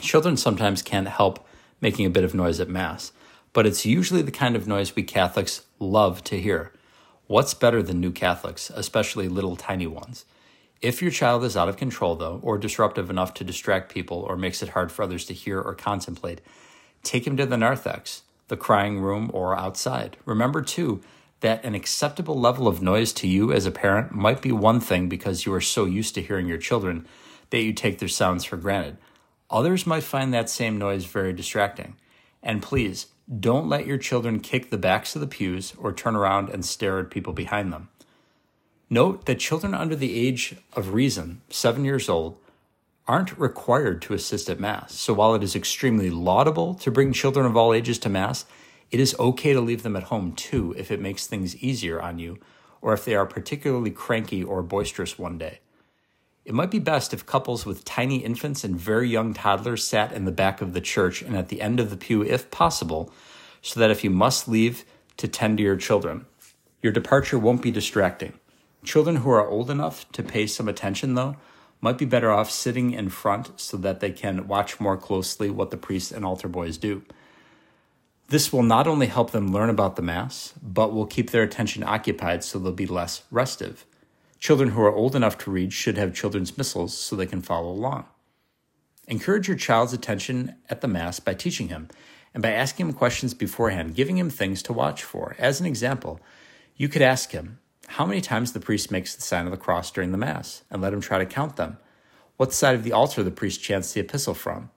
Children 0.00 0.36
sometimes 0.36 0.82
can't 0.82 1.08
help 1.08 1.46
making 1.80 2.06
a 2.06 2.10
bit 2.10 2.24
of 2.24 2.34
noise 2.34 2.60
at 2.60 2.68
Mass, 2.68 3.12
but 3.52 3.66
it's 3.66 3.86
usually 3.86 4.22
the 4.22 4.30
kind 4.30 4.56
of 4.56 4.66
noise 4.66 4.94
we 4.94 5.02
Catholics 5.02 5.62
love 5.78 6.22
to 6.24 6.40
hear. 6.40 6.72
What's 7.26 7.54
better 7.54 7.82
than 7.82 8.00
new 8.00 8.10
Catholics, 8.10 8.70
especially 8.74 9.28
little 9.28 9.56
tiny 9.56 9.86
ones? 9.86 10.24
If 10.80 11.02
your 11.02 11.10
child 11.10 11.44
is 11.44 11.56
out 11.56 11.68
of 11.68 11.76
control, 11.76 12.14
though, 12.14 12.38
or 12.42 12.56
disruptive 12.56 13.10
enough 13.10 13.34
to 13.34 13.44
distract 13.44 13.92
people 13.92 14.18
or 14.18 14.36
makes 14.36 14.62
it 14.62 14.70
hard 14.70 14.92
for 14.92 15.02
others 15.02 15.24
to 15.26 15.34
hear 15.34 15.60
or 15.60 15.74
contemplate, 15.74 16.40
take 17.02 17.26
him 17.26 17.36
to 17.36 17.46
the 17.46 17.56
narthex, 17.56 18.22
the 18.46 18.56
crying 18.56 19.00
room, 19.00 19.30
or 19.34 19.58
outside. 19.58 20.16
Remember, 20.24 20.62
too, 20.62 21.02
that 21.40 21.64
an 21.64 21.74
acceptable 21.74 22.38
level 22.38 22.66
of 22.66 22.82
noise 22.82 23.12
to 23.12 23.28
you 23.28 23.52
as 23.52 23.66
a 23.66 23.70
parent 23.70 24.12
might 24.12 24.42
be 24.42 24.52
one 24.52 24.80
thing 24.80 25.08
because 25.08 25.46
you 25.46 25.54
are 25.54 25.60
so 25.60 25.84
used 25.84 26.14
to 26.14 26.22
hearing 26.22 26.48
your 26.48 26.58
children 26.58 27.06
that 27.50 27.62
you 27.62 27.72
take 27.72 27.98
their 27.98 28.08
sounds 28.08 28.44
for 28.44 28.56
granted. 28.56 28.96
Others 29.50 29.86
might 29.86 30.02
find 30.02 30.34
that 30.34 30.50
same 30.50 30.78
noise 30.78 31.04
very 31.04 31.32
distracting. 31.32 31.96
And 32.42 32.62
please, 32.62 33.06
don't 33.40 33.68
let 33.68 33.86
your 33.86 33.98
children 33.98 34.40
kick 34.40 34.70
the 34.70 34.78
backs 34.78 35.14
of 35.14 35.20
the 35.20 35.26
pews 35.26 35.74
or 35.78 35.92
turn 35.92 36.16
around 36.16 36.48
and 36.48 36.64
stare 36.64 36.98
at 36.98 37.10
people 37.10 37.32
behind 37.32 37.72
them. 37.72 37.88
Note 38.90 39.26
that 39.26 39.38
children 39.38 39.74
under 39.74 39.94
the 39.94 40.18
age 40.18 40.56
of 40.72 40.94
reason, 40.94 41.42
seven 41.50 41.84
years 41.84 42.08
old, 42.08 42.38
aren't 43.06 43.38
required 43.38 44.02
to 44.02 44.14
assist 44.14 44.50
at 44.50 44.60
Mass. 44.60 44.94
So 44.94 45.14
while 45.14 45.34
it 45.34 45.42
is 45.42 45.56
extremely 45.56 46.10
laudable 46.10 46.74
to 46.76 46.90
bring 46.90 47.12
children 47.12 47.46
of 47.46 47.56
all 47.56 47.72
ages 47.72 47.98
to 48.00 48.08
Mass, 48.08 48.44
it 48.90 49.00
is 49.00 49.18
okay 49.18 49.52
to 49.52 49.60
leave 49.60 49.82
them 49.82 49.96
at 49.96 50.04
home 50.04 50.32
too 50.32 50.74
if 50.76 50.90
it 50.90 51.00
makes 51.00 51.26
things 51.26 51.56
easier 51.56 52.00
on 52.00 52.18
you 52.18 52.38
or 52.80 52.92
if 52.92 53.04
they 53.04 53.14
are 53.14 53.26
particularly 53.26 53.90
cranky 53.90 54.42
or 54.42 54.62
boisterous 54.62 55.18
one 55.18 55.38
day. 55.38 55.60
It 56.44 56.54
might 56.54 56.70
be 56.70 56.78
best 56.78 57.12
if 57.12 57.26
couples 57.26 57.66
with 57.66 57.84
tiny 57.84 58.24
infants 58.24 58.64
and 58.64 58.80
very 58.80 59.08
young 59.08 59.34
toddlers 59.34 59.86
sat 59.86 60.12
in 60.12 60.24
the 60.24 60.32
back 60.32 60.62
of 60.62 60.72
the 60.72 60.80
church 60.80 61.20
and 61.20 61.36
at 61.36 61.48
the 61.48 61.60
end 61.60 61.78
of 61.78 61.90
the 61.90 61.96
pew 61.96 62.22
if 62.22 62.50
possible, 62.50 63.12
so 63.60 63.78
that 63.80 63.90
if 63.90 64.02
you 64.02 64.08
must 64.08 64.48
leave 64.48 64.84
to 65.18 65.28
tend 65.28 65.58
to 65.58 65.62
your 65.62 65.76
children, 65.76 66.24
your 66.80 66.92
departure 66.92 67.38
won't 67.38 67.60
be 67.60 67.70
distracting. 67.70 68.32
Children 68.84 69.16
who 69.16 69.30
are 69.30 69.46
old 69.46 69.70
enough 69.70 70.10
to 70.12 70.22
pay 70.22 70.46
some 70.46 70.68
attention, 70.68 71.14
though, 71.14 71.36
might 71.80 71.98
be 71.98 72.04
better 72.04 72.30
off 72.30 72.50
sitting 72.50 72.92
in 72.92 73.08
front 73.08 73.60
so 73.60 73.76
that 73.76 74.00
they 74.00 74.10
can 74.10 74.48
watch 74.48 74.80
more 74.80 74.96
closely 74.96 75.50
what 75.50 75.70
the 75.70 75.76
priest 75.76 76.12
and 76.12 76.24
altar 76.24 76.48
boys 76.48 76.78
do. 76.78 77.02
This 78.28 78.52
will 78.52 78.62
not 78.62 78.86
only 78.86 79.06
help 79.06 79.30
them 79.30 79.52
learn 79.52 79.70
about 79.70 79.96
the 79.96 80.02
Mass, 80.02 80.52
but 80.62 80.92
will 80.92 81.06
keep 81.06 81.30
their 81.30 81.42
attention 81.42 81.82
occupied 81.82 82.44
so 82.44 82.58
they'll 82.58 82.72
be 82.72 82.86
less 82.86 83.22
restive. 83.30 83.86
Children 84.38 84.70
who 84.70 84.82
are 84.82 84.94
old 84.94 85.16
enough 85.16 85.38
to 85.38 85.50
read 85.50 85.72
should 85.72 85.96
have 85.96 86.14
children's 86.14 86.58
missals 86.58 86.96
so 86.96 87.16
they 87.16 87.26
can 87.26 87.40
follow 87.40 87.70
along. 87.70 88.04
Encourage 89.06 89.48
your 89.48 89.56
child's 89.56 89.94
attention 89.94 90.56
at 90.68 90.82
the 90.82 90.88
Mass 90.88 91.18
by 91.20 91.32
teaching 91.32 91.68
him 91.68 91.88
and 92.34 92.42
by 92.42 92.52
asking 92.52 92.86
him 92.86 92.92
questions 92.92 93.32
beforehand, 93.32 93.94
giving 93.94 94.18
him 94.18 94.28
things 94.28 94.62
to 94.62 94.74
watch 94.74 95.02
for. 95.02 95.34
As 95.38 95.58
an 95.58 95.66
example, 95.66 96.20
you 96.76 96.88
could 96.88 97.00
ask 97.00 97.32
him, 97.32 97.58
how 97.86 98.04
many 98.04 98.20
times 98.20 98.52
the 98.52 98.60
priest 98.60 98.90
makes 98.90 99.16
the 99.16 99.22
sign 99.22 99.46
of 99.46 99.50
the 99.50 99.56
cross 99.56 99.90
during 99.90 100.12
the 100.12 100.18
Mass, 100.18 100.62
and 100.70 100.82
let 100.82 100.92
him 100.92 101.00
try 101.00 101.16
to 101.16 101.24
count 101.24 101.56
them. 101.56 101.78
What 102.36 102.52
side 102.52 102.74
of 102.74 102.84
the 102.84 102.92
altar 102.92 103.22
the 103.22 103.30
priest 103.30 103.62
chants 103.62 103.94
the 103.94 104.00
epistle 104.00 104.34
from. 104.34 104.70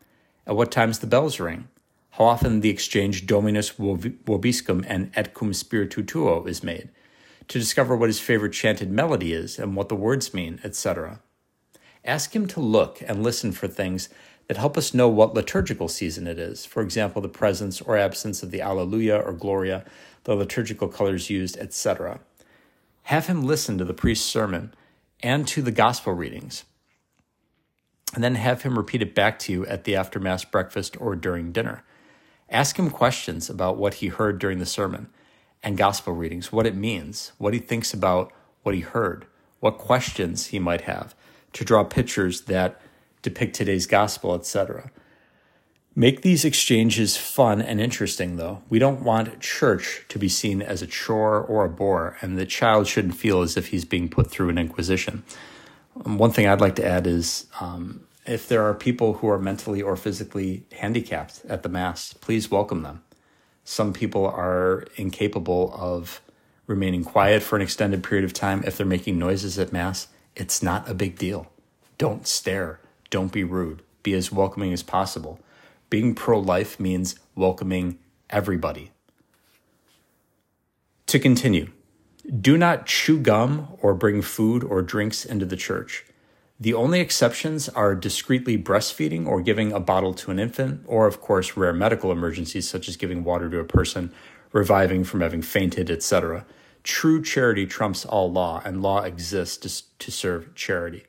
At 0.48 0.56
what 0.56 0.72
times 0.72 1.00
the 1.00 1.08
bells 1.08 1.38
ring. 1.38 1.68
How 2.12 2.26
often 2.26 2.60
the 2.60 2.70
exchange 2.70 3.26
Dominus 3.26 3.72
vobiscum 3.72 4.86
and 4.88 5.12
Et 5.16 5.34
cum 5.34 5.54
spiritu 5.54 6.04
tuo 6.04 6.46
is 6.46 6.64
made. 6.64 6.90
To 7.48 7.60
discover 7.60 7.96
what 7.96 8.10
his 8.10 8.20
favorite 8.20 8.54
chanted 8.54 8.92
melody 8.92 9.34
is 9.34 9.58
and 9.58 9.76
what 9.76 9.90
the 9.90 9.96
words 9.96 10.34
mean, 10.34 10.60
etc. 10.64 11.22
Ask 12.04 12.36
him 12.36 12.48
to 12.48 12.60
look 12.60 13.02
and 13.06 13.24
listen 13.24 13.52
for 13.52 13.68
things 13.68 14.10
that 14.48 14.58
help 14.58 14.78
us 14.78 14.94
know 14.94 15.08
what 15.08 15.34
liturgical 15.34 15.88
season 15.88 16.28
it 16.28 16.38
is. 16.38 16.66
For 16.66 16.82
example, 16.82 17.22
the 17.22 17.30
presence 17.30 17.80
or 17.80 17.98
absence 17.98 18.44
of 18.44 18.52
the 18.52 18.62
Alleluia 18.62 19.18
or 19.18 19.32
Gloria, 19.32 19.86
the 20.26 20.36
liturgical 20.36 20.90
colors 20.90 21.30
used, 21.30 21.58
etc. 21.58 22.20
Have 23.04 23.28
him 23.28 23.44
listen 23.44 23.78
to 23.78 23.86
the 23.86 23.94
priest's 23.94 24.26
sermon 24.26 24.74
and 25.22 25.48
to 25.48 25.62
the 25.62 25.72
gospel 25.72 26.14
readings. 26.14 26.66
And 28.14 28.22
then 28.22 28.36
have 28.36 28.64
him 28.64 28.78
repeat 28.78 29.02
it 29.02 29.16
back 29.16 29.40
to 29.40 29.54
you 29.54 29.66
at 29.68 29.86
the 29.86 29.96
after 29.96 30.20
Mass 30.20 30.44
breakfast 30.44 31.00
or 31.00 31.16
during 31.16 31.54
dinner. 31.54 31.84
Ask 32.52 32.78
him 32.78 32.90
questions 32.90 33.50
about 33.50 33.78
what 33.78 33.96
he 33.96 34.08
heard 34.08 34.38
during 34.38 34.60
the 34.60 34.66
sermon 34.66 35.08
and 35.64 35.78
gospel 35.78 36.14
readings, 36.14 36.52
what 36.52 36.68
it 36.68 36.76
means, 36.76 37.32
what 37.38 37.54
he 37.54 37.60
thinks 37.60 37.94
about 37.94 38.32
what 38.64 38.76
he 38.76 38.82
heard, 38.82 39.26
what 39.60 39.78
questions 39.78 40.48
he 40.48 40.60
might 40.60 40.82
have, 40.82 41.16
to 41.54 41.64
draw 41.64 41.84
pictures 41.84 42.42
that 42.42 42.82
depict 43.22 43.56
today's 43.56 43.88
gospel, 43.88 44.36
etc. 44.36 44.92
Make 45.96 46.22
these 46.22 46.46
exchanges 46.46 47.18
fun 47.18 47.62
and 47.62 47.80
interesting, 47.82 48.38
though. 48.38 48.64
We 48.70 48.80
don't 48.80 49.04
want 49.04 49.40
church 49.40 50.06
to 50.10 50.18
be 50.18 50.30
seen 50.30 50.62
as 50.62 50.82
a 50.82 50.88
chore 50.88 51.40
or 51.40 51.66
a 51.66 51.70
bore, 51.70 52.18
and 52.22 52.38
the 52.38 52.46
child 52.46 52.88
shouldn't 52.88 53.16
feel 53.16 53.42
as 53.42 53.58
if 53.58 53.68
he's 53.68 53.86
being 53.86 54.08
put 54.08 54.32
through 54.32 54.50
an 54.50 54.58
inquisition. 54.58 55.24
Um, 56.06 56.18
one 56.18 56.32
thing 56.32 56.48
I'd 56.48 56.62
like 56.62 56.76
to 56.78 56.86
add 56.86 57.08
is 57.08 57.46
um, 57.60 58.06
if 58.26 58.48
there 58.48 58.64
are 58.64 58.74
people 58.74 59.14
who 59.14 59.30
are 59.30 59.40
mentally 59.40 59.82
or 59.82 59.96
physically 59.96 60.66
handicapped 60.74 61.42
at 61.48 61.64
the 61.64 61.70
Mass, 61.70 62.14
please 62.14 62.52
welcome 62.52 62.84
them. 62.84 63.04
Some 63.64 63.94
people 63.94 64.26
are 64.26 64.86
incapable 64.96 65.74
of 65.76 66.22
remaining 66.68 67.04
quiet 67.04 67.44
for 67.44 67.56
an 67.56 67.62
extended 67.62 68.04
period 68.04 68.24
of 68.24 68.34
time 68.34 68.64
if 68.66 68.78
they're 68.78 68.86
making 68.86 69.18
noises 69.18 69.58
at 69.58 69.72
Mass. 69.72 70.08
It's 70.36 70.64
not 70.64 70.90
a 70.90 70.94
big 70.94 71.18
deal. 71.18 71.52
Don't 71.98 72.28
stare. 72.28 72.80
Don't 73.10 73.32
be 73.32 73.44
rude. 73.44 73.82
Be 74.04 74.14
as 74.14 74.32
welcoming 74.32 74.74
as 74.74 74.84
possible. 74.84 75.40
Being 75.90 76.16
pro 76.16 76.40
life 76.40 76.80
means 76.80 77.16
welcoming 77.36 78.00
everybody. 78.30 78.92
To 81.08 81.20
continue, 81.20 81.72
do 82.40 82.58
not 82.58 82.86
chew 82.86 83.20
gum 83.20 83.68
or 83.82 83.94
bring 83.94 84.22
food 84.22 84.64
or 84.64 84.82
drinks 84.82 85.26
into 85.26 85.46
the 85.46 85.58
church. 85.58 86.06
The 86.62 86.76
only 86.76 87.00
exceptions 87.00 87.70
are 87.70 87.96
discreetly 87.96 88.56
breastfeeding 88.56 89.26
or 89.26 89.42
giving 89.42 89.72
a 89.72 89.80
bottle 89.80 90.14
to 90.14 90.30
an 90.30 90.38
infant, 90.38 90.84
or, 90.86 91.08
of 91.08 91.20
course, 91.20 91.58
rare 91.58 91.74
medical 91.74 92.12
emergencies 92.12 92.70
such 92.70 92.88
as 92.88 92.98
giving 92.98 93.24
water 93.24 93.50
to 93.50 93.58
a 93.58 93.64
person 93.64 94.14
reviving 94.52 95.04
from 95.04 95.22
having 95.22 95.42
fainted, 95.42 95.90
etc. 95.90 96.46
True 96.84 97.20
charity 97.24 97.66
trumps 97.66 98.06
all 98.06 98.32
law, 98.32 98.62
and 98.64 98.84
law 98.84 99.02
exists 99.02 99.86
to 99.98 100.12
serve 100.12 100.54
charity. 100.54 101.06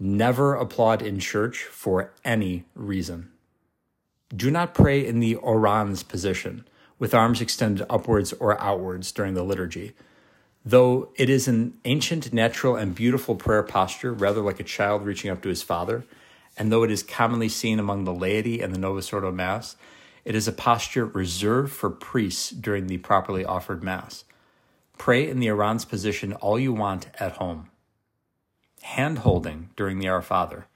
Never 0.00 0.54
applaud 0.54 1.02
in 1.02 1.20
church 1.20 1.58
for 1.62 2.12
any 2.24 2.64
reason. 2.74 3.30
Do 4.34 4.50
not 4.50 4.74
pray 4.74 5.06
in 5.06 5.20
the 5.20 5.36
orans 5.36 6.02
position, 6.02 6.66
with 6.98 7.14
arms 7.14 7.40
extended 7.40 7.86
upwards 7.88 8.32
or 8.32 8.60
outwards 8.60 9.12
during 9.12 9.34
the 9.34 9.44
liturgy. 9.44 9.94
Though 10.68 11.08
it 11.16 11.30
is 11.30 11.48
an 11.48 11.78
ancient, 11.86 12.30
natural, 12.30 12.76
and 12.76 12.94
beautiful 12.94 13.36
prayer 13.36 13.62
posture, 13.62 14.12
rather 14.12 14.42
like 14.42 14.60
a 14.60 14.64
child 14.64 15.02
reaching 15.06 15.30
up 15.30 15.40
to 15.40 15.48
his 15.48 15.62
father, 15.62 16.04
and 16.58 16.70
though 16.70 16.82
it 16.82 16.90
is 16.90 17.02
commonly 17.02 17.48
seen 17.48 17.78
among 17.78 18.04
the 18.04 18.12
laity 18.12 18.60
and 18.60 18.74
the 18.74 18.78
Novus 18.78 19.10
Ordo 19.10 19.32
Mass, 19.32 19.76
it 20.26 20.34
is 20.34 20.46
a 20.46 20.52
posture 20.52 21.06
reserved 21.06 21.72
for 21.72 21.88
priests 21.88 22.50
during 22.50 22.86
the 22.86 22.98
properly 22.98 23.46
offered 23.46 23.82
Mass. 23.82 24.24
Pray 24.98 25.26
in 25.26 25.40
the 25.40 25.50
Orans 25.50 25.86
position 25.86 26.34
all 26.34 26.58
you 26.58 26.74
want 26.74 27.06
at 27.18 27.38
home. 27.38 27.70
Hand 28.82 29.20
holding 29.20 29.70
during 29.74 30.00
the 30.00 30.08
Our 30.08 30.20
Father. 30.20 30.66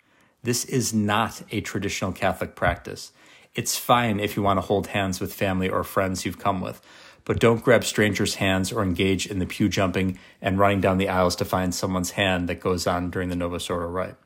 This 0.42 0.64
is 0.64 0.94
not 0.94 1.42
a 1.50 1.61
traditional 1.61 2.12
Catholic 2.12 2.54
practice. 2.54 3.12
It's 3.54 3.76
fine 3.76 4.20
if 4.20 4.38
you 4.38 4.42
want 4.42 4.56
to 4.56 4.62
hold 4.62 4.87
hands 4.87 5.20
with 5.20 5.34
family 5.34 5.68
or 5.68 5.84
friends 5.84 6.25
you've 6.25 6.38
come 6.38 6.62
with, 6.62 6.80
but 7.25 7.38
don't 7.38 7.62
grab 7.62 7.85
strangers' 7.85 8.37
hands 8.37 8.73
or 8.73 8.83
engage 8.83 9.26
in 9.26 9.38
the 9.38 9.47
pew 9.47 9.69
jumping 9.69 10.19
and 10.41 10.59
running 10.59 10.81
down 10.81 10.99
the 10.99 11.09
aisles 11.09 11.37
to 11.37 11.45
find 11.45 11.75
someone's 11.75 12.12
hand 12.12 12.49
that 12.49 12.61
goes 12.61 12.87
on 12.87 13.11
during 13.11 13.29
the 13.29 13.37
Novus 13.37 13.71
Ordo 13.71 13.87
rite. 13.87 14.17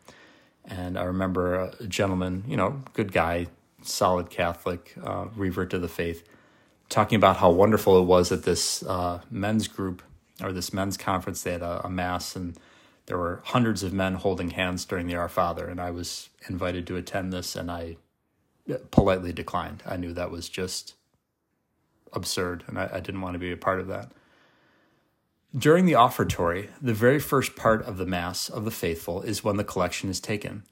And 0.65 0.99
I 0.99 1.05
remember 1.05 1.73
a 1.79 1.87
gentleman, 1.87 2.45
you 2.49 2.57
know, 2.57 2.83
good 2.93 3.13
guy, 3.13 3.47
solid 3.83 4.31
Catholic, 4.31 4.95
uh, 5.03 5.27
revert 5.37 5.71
to 5.71 5.79
the 5.79 5.89
faith, 5.89 6.27
talking 6.89 7.17
about 7.17 7.37
how 7.37 7.51
wonderful 7.51 8.01
it 8.01 8.05
was 8.05 8.33
at 8.33 8.43
this 8.43 8.83
uh, 8.83 9.21
men's 9.31 9.69
group 9.69 10.03
or 10.43 10.53
this 10.53 10.73
men's 10.73 10.97
conference. 10.97 11.43
They 11.43 11.53
had 11.53 11.63
a, 11.63 11.87
a, 11.87 11.91
mass 11.91 12.35
and 12.35 12.59
there 13.07 13.17
were 13.17 13.43
hundreds 13.45 13.83
of 13.83 13.93
men 13.93 14.15
holding 14.15 14.51
hands 14.51 14.85
during 14.85 15.07
the 15.07 15.15
Our 15.15 15.29
Father. 15.29 15.67
And 15.69 15.81
I 15.81 15.91
was 15.91 16.31
invited 16.49 16.87
to 16.89 16.97
attend 16.97 17.33
this 17.33 17.55
and 17.55 17.71
I 17.71 17.97
politely 18.91 19.33
declined. 19.33 19.83
I 19.87 19.97
knew 19.97 20.13
that 20.15 20.33
was 20.33 20.49
just 20.49 20.95
absurd, 22.13 22.65
and 22.67 22.79
I, 22.79 22.91
I 22.95 23.01
didn't 23.01 23.21
want 23.21 23.35
to 23.35 23.39
be 23.39 23.53
a 23.53 23.57
part 23.57 23.81
of 23.81 23.89
that. 23.89 24.13
During 25.57 25.87
the 25.87 25.95
offertory, 25.95 26.69
the 26.83 26.95
very 26.95 27.19
first 27.19 27.57
part 27.57 27.83
of 27.83 27.97
the 27.97 28.07
Mass 28.07 28.49
of 28.49 28.65
the 28.65 28.71
faithful 28.71 29.23
is 29.23 29.43
when 29.43 29.57
the 29.57 29.65
collection 29.65 30.11
is 30.11 30.21
taken. 30.21 30.65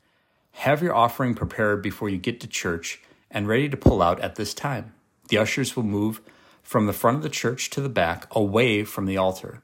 Have 0.52 0.82
your 0.82 0.94
offering 0.94 1.34
prepared 1.34 1.82
before 1.82 2.08
you 2.08 2.18
get 2.18 2.40
to 2.40 2.46
church 2.46 3.00
and 3.30 3.48
ready 3.48 3.68
to 3.68 3.76
pull 3.76 4.00
out 4.00 4.20
at 4.20 4.36
this 4.36 4.54
time. 4.54 4.94
The 5.28 5.38
ushers 5.38 5.74
will 5.74 5.82
move 5.82 6.20
from 6.62 6.86
the 6.86 6.92
front 6.92 7.18
of 7.18 7.22
the 7.22 7.28
church 7.28 7.68
to 7.70 7.80
the 7.80 7.88
back, 7.88 8.26
away 8.34 8.84
from 8.84 9.06
the 9.06 9.16
altar. 9.16 9.62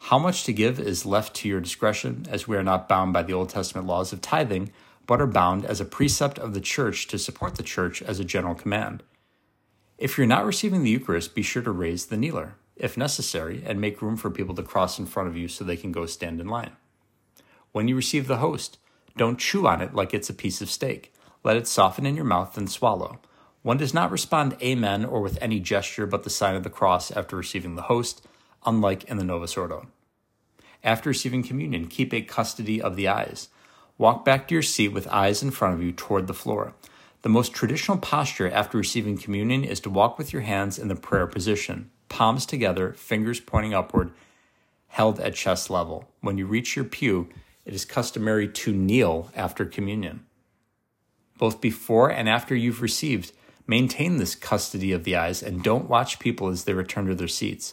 How 0.00 0.18
much 0.18 0.44
to 0.44 0.52
give 0.52 0.80
is 0.80 1.06
left 1.06 1.34
to 1.36 1.48
your 1.48 1.60
discretion, 1.60 2.26
as 2.28 2.48
we 2.48 2.56
are 2.56 2.62
not 2.64 2.88
bound 2.88 3.12
by 3.12 3.22
the 3.22 3.32
Old 3.32 3.48
Testament 3.48 3.86
laws 3.86 4.12
of 4.12 4.20
tithing, 4.20 4.72
but 5.06 5.20
are 5.20 5.26
bound 5.26 5.64
as 5.64 5.80
a 5.80 5.84
precept 5.84 6.38
of 6.38 6.54
the 6.54 6.60
church 6.60 7.06
to 7.08 7.18
support 7.18 7.54
the 7.54 7.62
church 7.62 8.02
as 8.02 8.18
a 8.18 8.24
general 8.24 8.54
command. 8.54 9.02
If 10.02 10.18
you're 10.18 10.26
not 10.26 10.44
receiving 10.44 10.82
the 10.82 10.90
Eucharist, 10.90 11.32
be 11.32 11.42
sure 11.42 11.62
to 11.62 11.70
raise 11.70 12.06
the 12.06 12.16
kneeler, 12.16 12.54
if 12.74 12.96
necessary, 12.96 13.62
and 13.64 13.80
make 13.80 14.02
room 14.02 14.16
for 14.16 14.32
people 14.32 14.52
to 14.56 14.62
cross 14.64 14.98
in 14.98 15.06
front 15.06 15.28
of 15.28 15.36
you 15.36 15.46
so 15.46 15.62
they 15.62 15.76
can 15.76 15.92
go 15.92 16.06
stand 16.06 16.40
in 16.40 16.48
line. 16.48 16.72
When 17.70 17.86
you 17.86 17.94
receive 17.94 18.26
the 18.26 18.38
host, 18.38 18.78
don't 19.16 19.38
chew 19.38 19.64
on 19.64 19.80
it 19.80 19.94
like 19.94 20.12
it's 20.12 20.28
a 20.28 20.34
piece 20.34 20.60
of 20.60 20.68
steak. 20.68 21.14
Let 21.44 21.56
it 21.56 21.68
soften 21.68 22.04
in 22.04 22.16
your 22.16 22.24
mouth 22.24 22.58
and 22.58 22.68
swallow. 22.68 23.20
One 23.62 23.76
does 23.76 23.94
not 23.94 24.10
respond 24.10 24.56
Amen 24.60 25.04
or 25.04 25.20
with 25.20 25.38
any 25.40 25.60
gesture 25.60 26.08
but 26.08 26.24
the 26.24 26.30
sign 26.30 26.56
of 26.56 26.64
the 26.64 26.68
cross 26.68 27.12
after 27.12 27.36
receiving 27.36 27.76
the 27.76 27.82
host, 27.82 28.26
unlike 28.66 29.04
in 29.04 29.18
the 29.18 29.24
Novus 29.24 29.56
Ordo. 29.56 29.86
After 30.82 31.10
receiving 31.10 31.44
communion, 31.44 31.86
keep 31.86 32.12
a 32.12 32.22
custody 32.22 32.82
of 32.82 32.96
the 32.96 33.06
eyes. 33.06 33.50
Walk 33.98 34.24
back 34.24 34.48
to 34.48 34.54
your 34.56 34.62
seat 34.62 34.88
with 34.88 35.06
eyes 35.06 35.44
in 35.44 35.52
front 35.52 35.74
of 35.74 35.80
you 35.80 35.92
toward 35.92 36.26
the 36.26 36.34
floor. 36.34 36.74
The 37.22 37.28
most 37.28 37.52
traditional 37.52 37.98
posture 37.98 38.50
after 38.50 38.76
receiving 38.76 39.16
communion 39.16 39.62
is 39.62 39.78
to 39.80 39.90
walk 39.90 40.18
with 40.18 40.32
your 40.32 40.42
hands 40.42 40.76
in 40.76 40.88
the 40.88 40.96
prayer 40.96 41.28
position, 41.28 41.90
palms 42.08 42.44
together, 42.44 42.94
fingers 42.94 43.38
pointing 43.38 43.72
upward, 43.72 44.10
held 44.88 45.20
at 45.20 45.36
chest 45.36 45.70
level. 45.70 46.08
When 46.20 46.36
you 46.36 46.46
reach 46.46 46.74
your 46.74 46.84
pew, 46.84 47.28
it 47.64 47.74
is 47.74 47.84
customary 47.84 48.48
to 48.48 48.72
kneel 48.72 49.30
after 49.36 49.64
communion. 49.64 50.26
Both 51.38 51.60
before 51.60 52.10
and 52.10 52.28
after 52.28 52.56
you've 52.56 52.82
received, 52.82 53.30
maintain 53.68 54.16
this 54.16 54.34
custody 54.34 54.90
of 54.90 55.04
the 55.04 55.14
eyes 55.14 55.44
and 55.44 55.62
don't 55.62 55.88
watch 55.88 56.18
people 56.18 56.48
as 56.48 56.64
they 56.64 56.74
return 56.74 57.06
to 57.06 57.14
their 57.14 57.28
seats. 57.28 57.72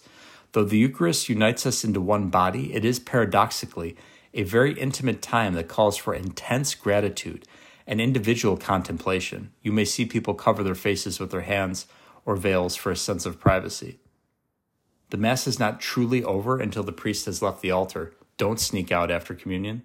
Though 0.51 0.63
the 0.63 0.77
Eucharist 0.77 1.27
unites 1.27 1.65
us 1.65 1.83
into 1.83 1.99
one 1.99 2.29
body, 2.29 2.75
it 2.75 2.85
is 2.85 2.99
paradoxically 2.99 3.95
a 4.31 4.43
very 4.43 4.73
intimate 4.79 5.23
time 5.23 5.55
that 5.55 5.67
calls 5.67 5.97
for 5.97 6.13
intense 6.13 6.75
gratitude 6.75 7.47
and 7.89 7.99
individual 7.99 8.56
contemplation. 8.56 9.52
You 9.63 9.71
may 9.71 9.84
see 9.84 10.06
people 10.06 10.36
cover 10.36 10.62
their 10.62 10.75
faces 10.75 11.19
with 11.19 11.32
their 11.32 11.41
hands 11.41 11.88
or 12.23 12.36
veils 12.36 12.75
for 12.75 12.91
a 12.91 12.95
sense 12.95 13.25
of 13.25 13.39
privacy. 13.39 13.97
The 15.10 15.17
Mass 15.17 15.47
is 15.47 15.58
not 15.58 15.82
truly 15.82 16.23
over 16.23 16.60
until 16.60 16.84
the 16.84 16.91
priest 16.91 17.25
has 17.25 17.41
left 17.41 17.62
the 17.62 17.71
altar. 17.71 18.13
Don't 18.38 18.60
sneak 18.60 18.91
out 18.91 19.10
after 19.10 19.34
communion. 19.34 19.82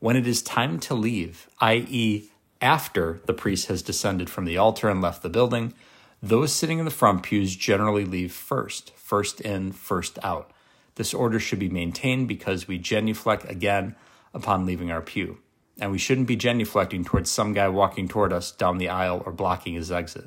When 0.00 0.16
it 0.16 0.26
is 0.26 0.42
time 0.42 0.80
to 0.80 0.94
leave, 0.94 1.48
i.e., 1.60 2.28
after 2.60 3.20
the 3.26 3.34
priest 3.34 3.68
has 3.68 3.80
descended 3.80 4.28
from 4.28 4.44
the 4.44 4.58
altar 4.58 4.88
and 4.88 5.00
left 5.00 5.22
the 5.22 5.28
building, 5.28 5.74
those 6.20 6.52
sitting 6.52 6.80
in 6.80 6.84
the 6.84 6.90
front 6.90 7.22
pews 7.22 7.54
generally 7.54 8.04
leave 8.04 8.32
first, 8.32 8.92
first 8.96 9.40
in, 9.42 9.70
first 9.70 10.18
out. 10.24 10.50
This 10.96 11.14
order 11.14 11.38
should 11.38 11.60
be 11.60 11.68
maintained 11.68 12.26
because 12.26 12.66
we 12.66 12.78
genuflect 12.78 13.48
again 13.48 13.94
upon 14.32 14.66
leaving 14.66 14.90
our 14.90 15.02
pew 15.02 15.38
and 15.78 15.90
we 15.90 15.98
shouldn't 15.98 16.28
be 16.28 16.36
genuflecting 16.36 17.04
towards 17.04 17.30
some 17.30 17.52
guy 17.52 17.68
walking 17.68 18.08
toward 18.08 18.32
us 18.32 18.52
down 18.52 18.78
the 18.78 18.88
aisle 18.88 19.22
or 19.26 19.32
blocking 19.32 19.74
his 19.74 19.90
exit. 19.90 20.26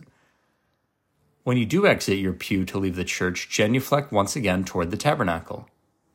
When 1.43 1.57
you 1.57 1.65
do 1.65 1.87
exit 1.87 2.17
your 2.17 2.33
pew 2.33 2.65
to 2.65 2.77
leave 2.77 2.97
the 2.97 3.05
church, 3.05 3.49
genuflect 3.49 4.11
once 4.11 4.35
again 4.35 4.65
toward 4.65 4.91
the 4.91 4.97
tabernacle. 4.97 5.69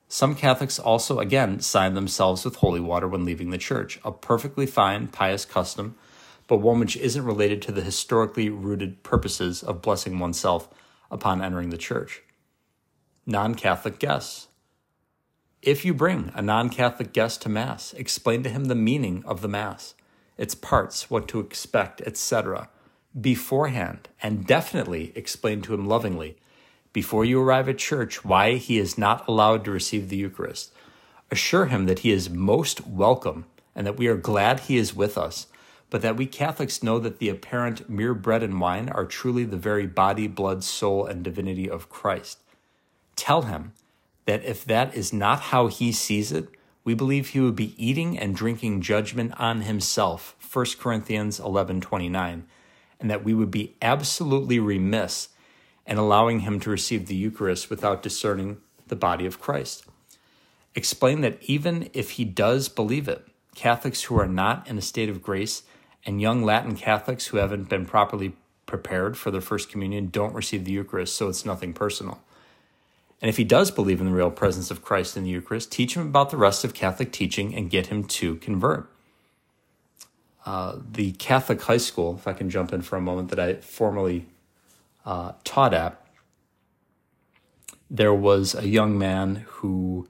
Some 0.07 0.35
Catholics 0.35 0.79
also 0.79 1.21
again 1.21 1.61
sign 1.61 1.95
themselves 1.95 2.45
with 2.45 2.57
holy 2.57 2.81
water 2.81 3.09
when 3.09 3.25
leaving 3.25 3.49
the 3.49 3.57
church, 3.57 3.99
a 4.05 4.13
perfectly 4.13 4.67
fine, 4.67 5.09
pious 5.09 5.47
custom, 5.47 5.97
but 6.47 6.59
one 6.59 6.81
which 6.81 6.99
isn't 6.99 7.25
related 7.25 7.63
to 7.63 7.73
the 7.73 7.81
historically 7.81 8.51
rooted 8.51 9.03
purposes 9.03 9.63
of 9.63 9.81
blessing 9.81 10.19
oneself 10.19 10.69
upon 11.11 11.41
entering 11.41 11.71
the 11.71 11.79
church. 11.79 12.23
Non 13.25 13.55
Catholic 13.55 13.99
guests. 13.99 14.49
If 15.63 15.85
you 15.85 15.95
bring 15.95 16.33
a 16.35 16.43
non 16.43 16.71
Catholic 16.71 17.13
guest 17.13 17.43
to 17.43 17.49
Mass, 17.49 17.93
explain 17.93 18.43
to 18.43 18.51
him 18.51 18.65
the 18.65 18.75
meaning 18.75 19.23
of 19.25 19.43
the 19.43 19.49
Mass, 19.49 19.95
its 20.37 20.57
parts, 20.57 21.09
what 21.09 21.29
to 21.29 21.39
expect, 21.39 22.01
etc., 22.01 22.69
beforehand, 23.19 24.09
and 24.21 24.45
definitely 24.45 25.13
explain 25.15 25.63
to 25.63 25.73
him 25.73 25.87
lovingly, 25.87 26.37
before 26.93 27.25
you 27.25 27.41
arrive 27.41 27.69
at 27.69 27.79
church, 27.79 28.25
why 28.25 28.55
he 28.57 28.77
is 28.77 28.99
not 28.99 29.25
allowed 29.29 29.65
to 29.65 29.71
receive 29.71 30.09
the 30.09 30.17
Eucharist. 30.17 30.73
Assure 31.31 31.67
him 31.67 31.87
that 31.87 32.01
he 32.01 32.11
is 32.11 32.29
most 32.29 32.85
welcome 32.85 33.45
and 33.73 33.87
that 33.87 33.97
we 33.97 34.09
are 34.09 34.17
glad 34.17 34.61
he 34.61 34.77
is 34.77 34.97
with 34.97 35.17
us, 35.17 35.47
but 35.91 36.03
that 36.03 36.17
we 36.17 36.27
Catholics 36.27 36.83
know 36.83 36.99
that 36.99 37.21
the 37.21 37.29
apparent 37.29 37.89
mere 37.89 38.15
bread 38.15 38.43
and 38.43 38.61
wine 38.61 38.89
are 38.89 39.07
truly 39.07 39.45
the 39.45 39.57
very 39.57 39.87
body, 39.87 40.27
blood, 40.27 40.65
soul, 40.65 41.07
and 41.07 41.23
divinity 41.23 41.71
of 41.71 41.89
Christ. 41.89 42.41
Tell 43.15 43.43
him 43.43 43.75
that 44.27 44.45
if 44.45 44.65
that 44.65 44.95
is 44.95 45.13
not 45.13 45.41
how 45.41 45.67
he 45.67 45.93
sees 45.93 46.33
it, 46.33 46.49
we 46.85 46.95
believe 46.95 47.29
he 47.29 47.41
would 47.41 47.57
be 47.57 47.75
eating 47.83 48.19
and 48.19 48.35
drinking 48.35 48.81
judgment 48.81 49.33
on 49.39 49.63
himself, 49.63 50.37
1 50.41 50.79
Corinthians 50.79 51.39
11:29, 51.39 52.45
and 53.01 53.11
that 53.11 53.25
we 53.25 53.35
would 53.35 53.51
be 53.51 53.77
absolutely 53.81 54.59
remiss 54.59 55.29
in 55.87 55.99
allowing 55.99 56.41
him 56.41 56.61
to 56.61 56.71
receive 56.71 57.07
the 57.07 57.15
Eucharist 57.15 57.71
without 57.71 58.03
discerning 58.03 58.59
the 58.89 58.97
body 58.97 59.27
of 59.27 59.41
Christ. 59.41 59.85
Explain 60.75 61.21
that 61.21 61.39
even 61.43 61.91
if 61.93 62.13
he 62.13 62.25
does 62.25 62.69
believe 62.69 63.09
it, 63.09 63.27
Catholics 63.55 64.05
who 64.05 64.19
are 64.19 64.29
not 64.29 64.67
in 64.69 64.79
a 64.79 64.83
state 64.83 65.09
of 65.09 65.23
grace 65.23 65.63
and 66.05 66.21
young 66.21 66.43
Latin 66.43 66.75
Catholics 66.75 67.27
who 67.27 67.37
haven't 67.37 67.69
been 67.69 67.85
properly 67.85 68.35
prepared 68.67 69.17
for 69.17 69.31
their 69.31 69.41
first 69.41 69.71
communion 69.71 70.09
don't 70.09 70.35
receive 70.35 70.65
the 70.65 70.73
Eucharist, 70.73 71.15
so 71.15 71.29
it's 71.29 71.45
nothing 71.45 71.73
personal. 71.73 72.23
And 73.23 73.29
if 73.29 73.37
he 73.37 73.45
does 73.45 73.71
believe 73.71 74.01
in 74.01 74.07
the 74.07 74.13
real 74.13 74.33
presence 74.33 74.73
of 74.73 74.83
Christ 74.83 75.17
in 75.17 75.23
the 75.23 75.31
Eucharist, 75.31 75.71
teach 75.71 75.97
him 75.97 76.09
about 76.09 76.31
the 76.31 76.37
rest 76.37 76.65
of 76.65 76.75
Catholic 76.75 77.13
teaching 77.13 77.55
and 77.55 77.71
get 77.71 77.87
him 77.87 78.03
to 78.05 78.35
convert. 78.37 78.91
Uh, 80.45 80.79
the 80.91 81.13
Catholic 81.13 81.63
high 81.63 81.77
school, 81.77 82.17
if 82.17 82.27
I 82.27 82.33
can 82.33 82.51
jump 82.51 82.73
in 82.73 82.83
for 82.83 82.97
a 82.97 83.01
moment, 83.01 83.29
that 83.29 83.39
I 83.39 83.55
formerly 83.55 84.27
uh, 85.07 85.33
taught 85.45 85.73
at, 85.73 86.05
there 87.89 88.13
was 88.13 88.57
a 88.57 88.67
young 88.67 88.99
man 88.99 89.45
who 89.47 90.09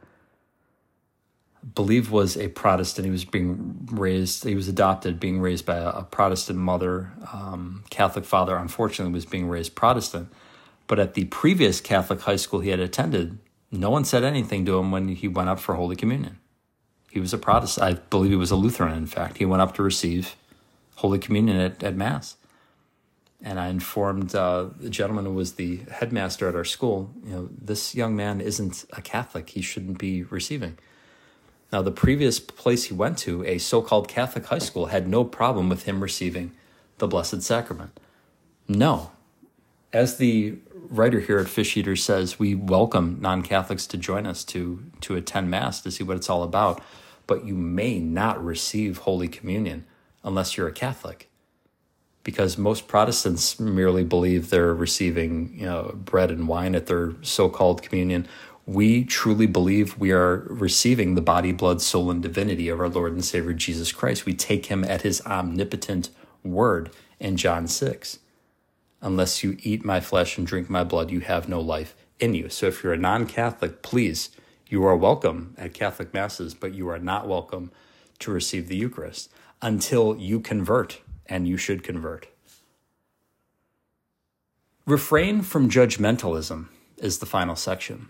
I 1.62 1.66
believe 1.74 2.10
was 2.10 2.38
a 2.38 2.48
Protestant. 2.48 3.04
He 3.04 3.10
was 3.10 3.26
being 3.26 3.86
raised, 3.90 4.44
he 4.44 4.54
was 4.54 4.68
adopted, 4.68 5.20
being 5.20 5.38
raised 5.38 5.66
by 5.66 5.76
a, 5.76 5.88
a 5.90 6.02
Protestant 6.02 6.58
mother. 6.58 7.12
Um, 7.30 7.84
Catholic 7.90 8.24
father, 8.24 8.56
unfortunately, 8.56 9.12
was 9.12 9.26
being 9.26 9.48
raised 9.48 9.74
Protestant. 9.74 10.32
But 10.92 11.00
at 11.00 11.14
the 11.14 11.24
previous 11.24 11.80
Catholic 11.80 12.20
high 12.20 12.36
school 12.36 12.60
he 12.60 12.68
had 12.68 12.78
attended, 12.78 13.38
no 13.70 13.88
one 13.88 14.04
said 14.04 14.24
anything 14.24 14.66
to 14.66 14.76
him 14.76 14.90
when 14.90 15.08
he 15.08 15.26
went 15.26 15.48
up 15.48 15.58
for 15.58 15.74
Holy 15.74 15.96
Communion. 15.96 16.38
He 17.10 17.18
was 17.18 17.32
a 17.32 17.38
Protestant. 17.38 17.86
I 17.86 17.94
believe 18.10 18.30
he 18.30 18.36
was 18.36 18.50
a 18.50 18.56
Lutheran, 18.56 18.94
in 18.94 19.06
fact. 19.06 19.38
He 19.38 19.46
went 19.46 19.62
up 19.62 19.72
to 19.76 19.82
receive 19.82 20.36
Holy 20.96 21.18
Communion 21.18 21.56
at, 21.56 21.82
at 21.82 21.96
Mass. 21.96 22.36
And 23.40 23.58
I 23.58 23.68
informed 23.68 24.34
uh, 24.34 24.66
the 24.78 24.90
gentleman 24.90 25.24
who 25.24 25.32
was 25.32 25.54
the 25.54 25.80
headmaster 25.90 26.46
at 26.46 26.54
our 26.54 26.62
school, 26.62 27.10
you 27.24 27.32
know, 27.32 27.48
this 27.58 27.94
young 27.94 28.14
man 28.14 28.42
isn't 28.42 28.84
a 28.92 29.00
Catholic. 29.00 29.48
He 29.48 29.62
shouldn't 29.62 29.96
be 29.96 30.24
receiving. 30.24 30.76
Now, 31.72 31.80
the 31.80 31.90
previous 31.90 32.38
place 32.38 32.84
he 32.84 32.94
went 32.94 33.16
to, 33.20 33.42
a 33.46 33.56
so 33.56 33.80
called 33.80 34.08
Catholic 34.08 34.44
high 34.44 34.58
school, 34.58 34.88
had 34.88 35.08
no 35.08 35.24
problem 35.24 35.70
with 35.70 35.84
him 35.84 36.02
receiving 36.02 36.52
the 36.98 37.08
Blessed 37.08 37.40
Sacrament. 37.40 37.98
No. 38.68 39.12
As 39.92 40.16
the 40.16 40.56
writer 40.74 41.20
here 41.20 41.38
at 41.38 41.48
Fish 41.48 41.76
Eater 41.76 41.96
says, 41.96 42.38
we 42.38 42.54
welcome 42.54 43.18
non 43.20 43.42
Catholics 43.42 43.86
to 43.88 43.98
join 43.98 44.26
us 44.26 44.42
to, 44.44 44.84
to 45.02 45.16
attend 45.16 45.50
Mass 45.50 45.82
to 45.82 45.90
see 45.90 46.02
what 46.02 46.16
it's 46.16 46.30
all 46.30 46.42
about, 46.42 46.82
but 47.26 47.44
you 47.44 47.54
may 47.54 47.98
not 47.98 48.42
receive 48.42 48.98
Holy 48.98 49.28
Communion 49.28 49.84
unless 50.24 50.56
you're 50.56 50.68
a 50.68 50.72
Catholic. 50.72 51.28
Because 52.24 52.56
most 52.56 52.88
Protestants 52.88 53.60
merely 53.60 54.04
believe 54.04 54.48
they're 54.48 54.74
receiving 54.74 55.52
you 55.58 55.66
know, 55.66 55.92
bread 55.94 56.30
and 56.30 56.48
wine 56.48 56.74
at 56.74 56.86
their 56.86 57.14
so 57.20 57.50
called 57.50 57.82
communion. 57.82 58.26
We 58.64 59.04
truly 59.04 59.46
believe 59.46 59.98
we 59.98 60.12
are 60.12 60.46
receiving 60.48 61.16
the 61.16 61.20
body, 61.20 61.52
blood, 61.52 61.82
soul, 61.82 62.10
and 62.10 62.22
divinity 62.22 62.68
of 62.68 62.80
our 62.80 62.88
Lord 62.88 63.12
and 63.12 63.24
Savior 63.24 63.52
Jesus 63.52 63.92
Christ. 63.92 64.24
We 64.24 64.34
take 64.34 64.66
him 64.66 64.84
at 64.84 65.02
his 65.02 65.20
omnipotent 65.26 66.10
word 66.44 66.90
in 67.18 67.36
John 67.36 67.66
6. 67.66 68.20
Unless 69.02 69.42
you 69.42 69.58
eat 69.62 69.84
my 69.84 69.98
flesh 69.98 70.38
and 70.38 70.46
drink 70.46 70.70
my 70.70 70.84
blood, 70.84 71.10
you 71.10 71.20
have 71.20 71.48
no 71.48 71.60
life 71.60 71.96
in 72.20 72.34
you. 72.34 72.48
So 72.48 72.68
if 72.68 72.82
you're 72.82 72.92
a 72.92 72.96
non 72.98 73.26
Catholic, 73.26 73.82
please, 73.82 74.30
you 74.68 74.84
are 74.84 74.96
welcome 74.96 75.54
at 75.58 75.74
Catholic 75.74 76.14
Masses, 76.14 76.54
but 76.54 76.72
you 76.72 76.88
are 76.88 77.00
not 77.00 77.26
welcome 77.26 77.72
to 78.20 78.30
receive 78.30 78.68
the 78.68 78.76
Eucharist 78.76 79.28
until 79.60 80.16
you 80.16 80.38
convert, 80.38 81.00
and 81.26 81.48
you 81.48 81.56
should 81.56 81.82
convert. 81.82 82.28
Refrain 84.86 85.42
from 85.42 85.68
judgmentalism 85.68 86.68
is 86.96 87.18
the 87.18 87.26
final 87.26 87.56
section. 87.56 88.08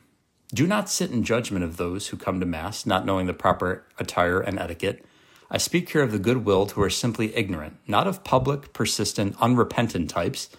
Do 0.53 0.67
not 0.67 0.91
sit 0.91 1.11
in 1.11 1.25
judgment 1.25 1.65
of 1.65 1.79
those 1.79 2.09
who 2.09 2.19
come 2.19 2.39
to 2.39 2.47
Mass 2.47 2.85
not 2.85 3.07
knowing 3.07 3.27
the 3.27 3.33
proper 3.33 3.87
attire 3.99 4.41
and 4.41 4.59
etiquette. 4.59 5.03
I 5.51 5.57
speak 5.57 5.91
here 5.91 6.03
of 6.03 6.13
the 6.13 6.19
good 6.19 6.45
willed 6.45 6.73
who 6.73 6.83
are 6.83 6.91
simply 6.91 7.35
ignorant, 7.35 7.79
not 7.87 8.07
of 8.07 8.25
public, 8.25 8.75
persistent, 8.75 9.37
unrepentant 9.41 10.11
types 10.11 10.51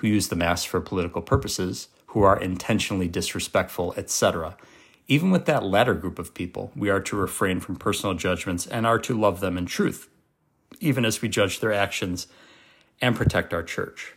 who 0.00 0.08
use 0.08 0.28
the 0.28 0.36
Mass 0.36 0.64
for 0.64 0.80
political 0.80 1.22
purposes, 1.22 1.88
who 2.08 2.22
are 2.22 2.38
intentionally 2.38 3.08
disrespectful, 3.08 3.94
etc. 3.96 4.56
Even 5.08 5.30
with 5.30 5.46
that 5.46 5.64
latter 5.64 5.94
group 5.94 6.18
of 6.18 6.34
people, 6.34 6.72
we 6.76 6.90
are 6.90 7.00
to 7.00 7.16
refrain 7.16 7.60
from 7.60 7.76
personal 7.76 8.14
judgments 8.14 8.66
and 8.66 8.86
are 8.86 8.98
to 8.98 9.18
love 9.18 9.40
them 9.40 9.56
in 9.56 9.66
truth 9.66 10.08
even 10.78 11.04
as 11.04 11.20
we 11.20 11.28
judge 11.28 11.60
their 11.60 11.72
actions 11.72 12.26
and 13.00 13.16
protect 13.16 13.52
our 13.52 13.62
church. 13.62 14.14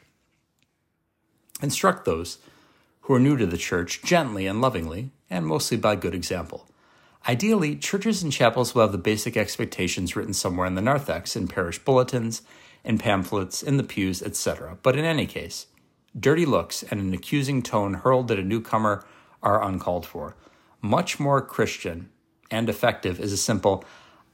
Instruct 1.61 2.05
those 2.05 2.39
who 3.01 3.13
are 3.13 3.19
new 3.19 3.37
to 3.37 3.45
the 3.45 3.57
church 3.57 4.01
gently 4.03 4.45
and 4.47 4.61
lovingly, 4.61 5.11
and 5.29 5.45
mostly 5.45 5.77
by 5.77 5.95
good 5.95 6.13
example. 6.13 6.67
Ideally, 7.27 7.75
churches 7.77 8.21
and 8.21 8.31
chapels 8.31 8.75
will 8.75 8.81
have 8.81 8.91
the 8.91 8.97
basic 8.97 9.37
expectations 9.37 10.15
written 10.15 10.33
somewhere 10.33 10.67
in 10.67 10.75
the 10.75 10.81
narthex, 10.81 11.35
in 11.35 11.47
parish 11.47 11.79
bulletins, 11.79 12.41
in 12.83 12.97
pamphlets, 12.97 13.63
in 13.63 13.77
the 13.77 13.83
pews, 13.83 14.21
etc. 14.21 14.77
But 14.83 14.97
in 14.97 15.05
any 15.05 15.25
case, 15.25 15.67
dirty 16.17 16.45
looks 16.45 16.84
and 16.84 16.99
an 16.99 17.13
accusing 17.13 17.62
tone 17.62 17.95
hurled 17.95 18.32
at 18.32 18.39
a 18.39 18.43
newcomer 18.43 19.06
are 19.41 19.63
uncalled 19.63 20.06
for. 20.06 20.36
Much 20.82 21.19
more 21.19 21.41
Christian 21.41 22.10
and 22.52 22.69
effective 22.69 23.19
is 23.19 23.32
a 23.32 23.38
simple, 23.38 23.84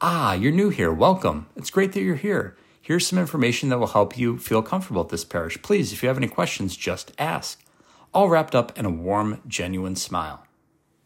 Ah, 0.01 0.33
you're 0.33 0.51
new 0.51 0.69
here. 0.69 0.93
Welcome. 0.93 1.47
It's 1.55 1.69
great 1.69 1.93
that 1.93 2.01
you're 2.01 2.15
here. 2.15 2.55
Here's 2.81 3.05
some 3.05 3.19
information 3.19 3.69
that 3.69 3.79
will 3.79 3.87
help 3.87 4.17
you 4.17 4.37
feel 4.37 4.61
comfortable 4.61 5.01
at 5.01 5.09
this 5.09 5.25
parish. 5.25 5.61
Please, 5.61 5.91
if 5.93 6.01
you 6.01 6.07
have 6.07 6.17
any 6.17 6.27
questions, 6.27 6.75
just 6.75 7.11
ask. 7.19 7.61
All 8.13 8.29
wrapped 8.29 8.55
up 8.55 8.77
in 8.77 8.85
a 8.85 8.89
warm, 8.89 9.41
genuine 9.47 9.95
smile. 9.95 10.45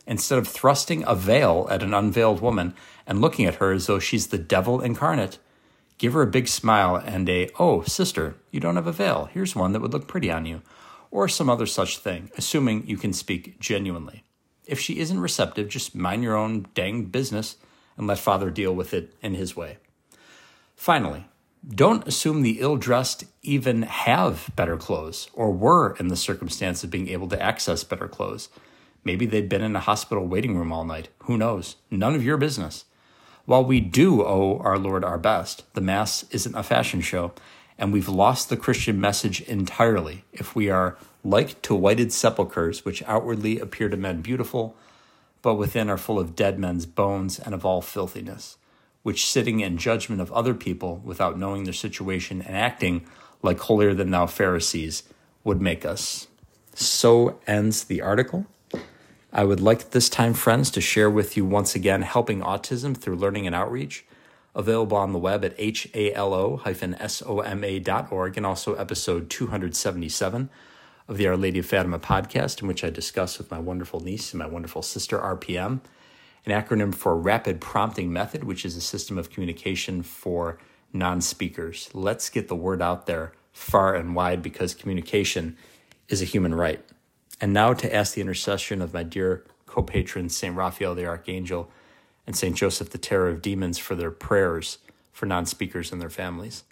Instead 0.06 0.38
of 0.38 0.48
thrusting 0.48 1.04
a 1.08 1.16
veil 1.16 1.68
at 1.70 1.84
an 1.84 1.94
unveiled 1.94 2.40
woman 2.42 2.74
and 3.08 3.20
looking 3.20 3.46
at 3.46 3.56
her 3.56 3.72
as 3.72 3.88
though 3.88 4.00
she's 4.00 4.28
the 4.28 4.38
devil 4.38 4.80
incarnate, 4.80 5.40
give 5.98 6.14
her 6.14 6.22
a 6.22 6.28
big 6.28 6.48
smile 6.48 6.96
and 6.96 7.30
a, 7.30 7.50
oh, 7.60 7.82
sister, 7.84 8.36
you 8.52 8.60
don't 8.60 8.76
have 8.76 8.88
a 8.88 8.92
veil. 8.92 9.30
Here's 9.32 9.56
one 9.56 9.72
that 9.72 9.82
would 9.82 9.94
look 9.94 10.08
pretty 10.08 10.32
on 10.32 10.46
you. 10.46 10.62
Or 11.12 11.28
some 11.28 11.50
other 11.50 11.66
such 11.66 12.00
thing, 12.00 12.32
assuming 12.38 12.88
you 12.88 12.98
can 12.98 13.14
speak 13.14 13.60
genuinely. 13.60 14.24
If 14.66 14.80
she 14.80 15.00
isn't 15.00 15.20
receptive, 15.20 15.70
just 15.70 15.96
mind 15.96 16.24
your 16.24 16.36
own 16.36 16.68
dang 16.74 17.06
business 17.06 17.58
and 17.98 18.08
let 18.08 18.20
Father 18.20 18.50
deal 18.50 18.74
with 18.74 18.94
it 18.94 19.14
in 19.22 19.36
his 19.36 19.56
way. 19.56 19.78
Finally, 20.76 21.26
don't 21.68 22.08
assume 22.08 22.42
the 22.42 22.60
ill 22.60 22.76
dressed 22.76 23.24
even 23.42 23.84
have 23.84 24.50
better 24.56 24.76
clothes 24.76 25.30
or 25.34 25.52
were 25.52 25.96
in 25.98 26.10
the 26.10 26.16
circumstance 26.16 26.84
of 26.84 26.92
being 26.92 27.08
able 27.08 27.28
to 27.30 27.42
access 27.42 27.84
better 27.84 28.08
clothes. 28.08 28.50
Maybe 29.04 29.26
they'd 29.26 29.50
been 29.50 29.62
in 29.62 29.76
a 29.76 29.82
hospital 29.82 30.26
waiting 30.26 30.58
room 30.58 30.72
all 30.72 30.84
night. 30.84 31.10
Who 31.20 31.38
knows? 31.38 31.78
None 31.90 32.16
of 32.16 32.24
your 32.24 32.38
business. 32.38 32.86
While 33.46 33.66
we 33.66 33.82
do 33.82 34.24
owe 34.24 34.60
our 34.60 34.78
Lord 34.78 35.04
our 35.04 35.18
best, 35.18 35.66
the 35.74 35.82
Mass 35.82 36.24
isn't 36.32 36.56
a 36.56 36.64
fashion 36.64 37.02
show, 37.02 37.34
and 37.78 37.92
we've 37.92 38.08
lost 38.08 38.48
the 38.48 38.56
Christian 38.56 39.02
message 39.02 39.42
entirely 39.42 40.24
if 40.32 40.56
we 40.56 40.70
are 40.70 40.98
like 41.26 41.62
to 41.64 41.76
whited 41.76 42.14
sepulchres, 42.14 42.86
which 42.86 43.04
outwardly 43.04 43.60
appear 43.60 43.90
to 43.90 43.98
men 43.98 44.22
beautiful, 44.22 44.78
but 45.42 45.56
within 45.56 45.90
are 45.90 45.98
full 45.98 46.20
of 46.20 46.38
dead 46.38 46.58
men's 46.58 46.86
bones 46.86 47.38
and 47.38 47.54
of 47.54 47.66
all 47.66 47.82
filthiness, 47.82 48.58
which 49.02 49.30
sitting 49.30 49.60
in 49.60 49.78
judgment 49.78 50.22
of 50.22 50.32
other 50.32 50.54
people 50.54 51.02
without 51.04 51.38
knowing 51.38 51.66
their 51.66 51.74
situation 51.74 52.42
and 52.42 52.56
acting 52.56 53.06
like 53.42 53.60
holier 53.60 53.94
than 53.94 54.12
thou 54.12 54.26
Pharisees 54.26 55.04
would 55.44 55.62
make 55.62 55.86
us. 55.86 56.28
So 56.76 57.40
ends 57.46 57.84
the 57.84 58.02
article. 58.02 58.46
I 59.36 59.46
would 59.46 59.60
like 59.60 59.90
this 59.90 60.10
time, 60.10 60.36
friends, 60.36 60.70
to 60.70 60.80
share 60.80 61.10
with 61.10 61.36
you 61.36 61.44
once 61.44 61.74
again 61.74 62.04
Helping 62.04 62.42
Autism 62.42 62.96
Through 62.96 63.16
Learning 63.16 63.48
and 63.48 63.56
Outreach, 63.56 64.06
available 64.54 64.96
on 64.96 65.12
the 65.12 65.18
web 65.18 65.44
at 65.44 65.60
halo-soma.org 65.60 65.98
and 68.38 68.46
also 68.46 68.76
episode 68.76 69.32
277 69.32 70.52
of 71.08 71.18
the 71.18 71.26
Our 71.26 71.36
Lady 71.36 71.58
of 71.58 71.66
Fatima 71.66 71.98
podcast, 71.98 72.62
in 72.62 72.68
which 72.68 72.84
I 72.84 72.92
discuss 72.92 73.40
with 73.40 73.50
my 73.50 73.58
wonderful 73.58 74.02
niece 74.02 74.32
and 74.34 74.38
my 74.38 74.46
wonderful 74.46 74.84
sister 74.84 75.18
RPM, 75.18 75.80
an 76.46 76.52
acronym 76.52 76.94
for 76.94 77.18
Rapid 77.18 77.60
Prompting 77.60 78.14
Method, 78.14 78.44
which 78.44 78.64
is 78.64 78.76
a 78.76 78.82
system 78.82 79.18
of 79.18 79.32
communication 79.32 80.04
for 80.04 80.60
non 80.94 81.22
speakers. 81.22 81.90
Let's 81.96 82.30
get 82.30 82.50
the 82.50 82.56
word 82.56 82.84
out 82.84 83.08
there 83.08 83.34
far 83.52 83.96
and 83.96 84.14
wide 84.14 84.44
because 84.44 84.76
communication 84.76 85.58
is 86.08 86.22
a 86.22 86.26
human 86.26 86.54
right. 86.54 86.86
And 87.42 87.54
now 87.54 87.74
to 87.74 87.94
ask 87.94 88.14
the 88.14 88.22
intercession 88.22 88.82
of 88.82 88.94
my 88.94 89.04
dear 89.04 89.46
co 89.66 89.82
patrons, 89.82 90.36
St. 90.36 90.56
Raphael 90.56 90.96
the 90.96 91.06
Archangel 91.06 91.70
and 92.26 92.36
St. 92.36 92.56
Joseph 92.56 92.90
the 92.90 92.98
Terror 92.98 93.30
of 93.30 93.42
Demons, 93.42 93.78
for 93.78 93.96
their 93.96 94.12
prayers 94.12 94.78
for 95.12 95.26
non 95.26 95.46
speakers 95.46 95.92
and 95.92 96.02
their 96.02 96.10
families. 96.10 96.64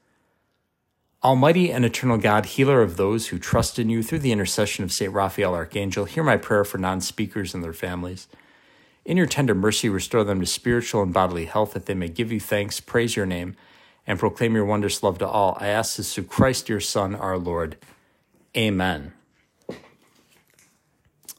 Almighty 1.24 1.72
and 1.72 1.86
eternal 1.86 2.18
God, 2.18 2.48
healer 2.48 2.82
of 2.82 2.98
those 2.98 3.28
who 3.28 3.38
trust 3.38 3.78
in 3.78 3.90
you 3.90 4.02
through 4.02 4.20
the 4.20 4.32
intercession 4.32 4.84
of 4.84 4.92
St. 4.92 5.14
Raphael 5.14 5.54
Archangel, 5.54 6.06
hear 6.06 6.24
my 6.24 6.38
prayer 6.38 6.64
for 6.64 6.80
non 6.80 7.00
speakers 7.00 7.54
and 7.54 7.64
their 7.64 7.74
families. 7.74 8.28
In 9.06 9.18
your 9.18 9.28
tender 9.28 9.56
mercy, 9.56 9.90
restore 9.90 10.24
them 10.24 10.40
to 10.40 10.46
spiritual 10.46 11.04
and 11.04 11.14
bodily 11.14 11.46
health, 11.46 11.74
that 11.74 11.86
they 11.86 11.94
may 11.94 12.08
give 12.08 12.32
you 12.32 12.40
thanks, 12.40 12.80
praise 12.80 13.16
your 13.16 13.26
name, 13.26 13.56
and 14.08 14.20
proclaim 14.20 14.56
your 14.56 14.66
wondrous 14.66 15.04
love 15.04 15.20
to 15.20 15.28
all. 15.28 15.58
I 15.60 15.68
ask 15.68 15.98
this 15.98 16.14
through 16.14 16.26
Christ 16.26 16.70
your 16.70 16.80
Son, 16.80 17.16
our 17.16 17.38
Lord. 17.38 17.78
Amen. 18.56 19.14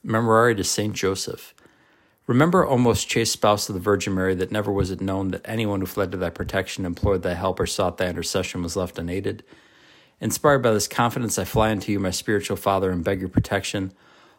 Memorare 0.05 0.57
to 0.57 0.65
Saint 0.65 0.95
Joseph. 0.95 1.55
Remember, 2.27 2.67
O 2.67 2.79
most 2.79 3.09
chaste 3.09 3.33
spouse 3.33 3.69
of 3.69 3.75
the 3.75 3.81
Virgin 3.81 4.15
Mary, 4.15 4.35
that 4.35 4.53
never 4.53 4.71
was 4.73 4.91
it 4.91 5.01
known 5.01 5.29
that 5.29 5.43
anyone 5.45 5.81
who 5.81 5.87
fled 5.87 6.13
to 6.13 6.17
thy 6.17 6.31
protection, 6.31 6.85
implored 6.85 7.23
thy 7.23 7.35
help, 7.35 7.59
or 7.59 7.67
sought 7.67 7.99
thy 7.99 8.09
intercession 8.09 8.63
was 8.63 8.77
left 8.77 8.99
unaided. 8.99 9.45
Inspired 10.21 10.61
by 10.61 10.73
this 10.73 10.87
confidence, 10.87 11.39
I 11.39 11.45
fly 11.45 11.71
unto 11.73 11.91
you, 11.91 11.99
my 11.99 12.11
spiritual 12.11 12.57
Father, 12.57 12.91
and 12.91 13.03
beg 13.03 13.21
your 13.21 13.29
protection. 13.29 13.93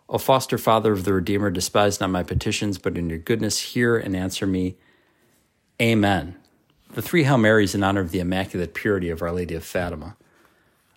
O 0.07 0.17
foster 0.17 0.57
Father 0.57 0.93
of 0.93 1.03
the 1.03 1.13
Redeemer, 1.13 1.51
despise 1.51 1.99
not 1.99 2.09
my 2.09 2.23
petitions, 2.23 2.77
but 2.77 2.97
in 2.97 3.09
your 3.09 3.19
goodness 3.19 3.59
hear 3.59 3.97
and 3.97 4.15
answer 4.15 4.47
me. 4.47 4.77
Amen. 5.81 6.37
The 6.93 7.01
three 7.01 7.23
Hail 7.23 7.37
Marys 7.37 7.75
in 7.75 7.83
honor 7.83 8.01
of 8.01 8.11
the 8.11 8.19
Immaculate 8.19 8.73
Purity 8.73 9.09
of 9.09 9.21
Our 9.21 9.31
Lady 9.31 9.55
of 9.55 9.65
Fatima. 9.65 10.15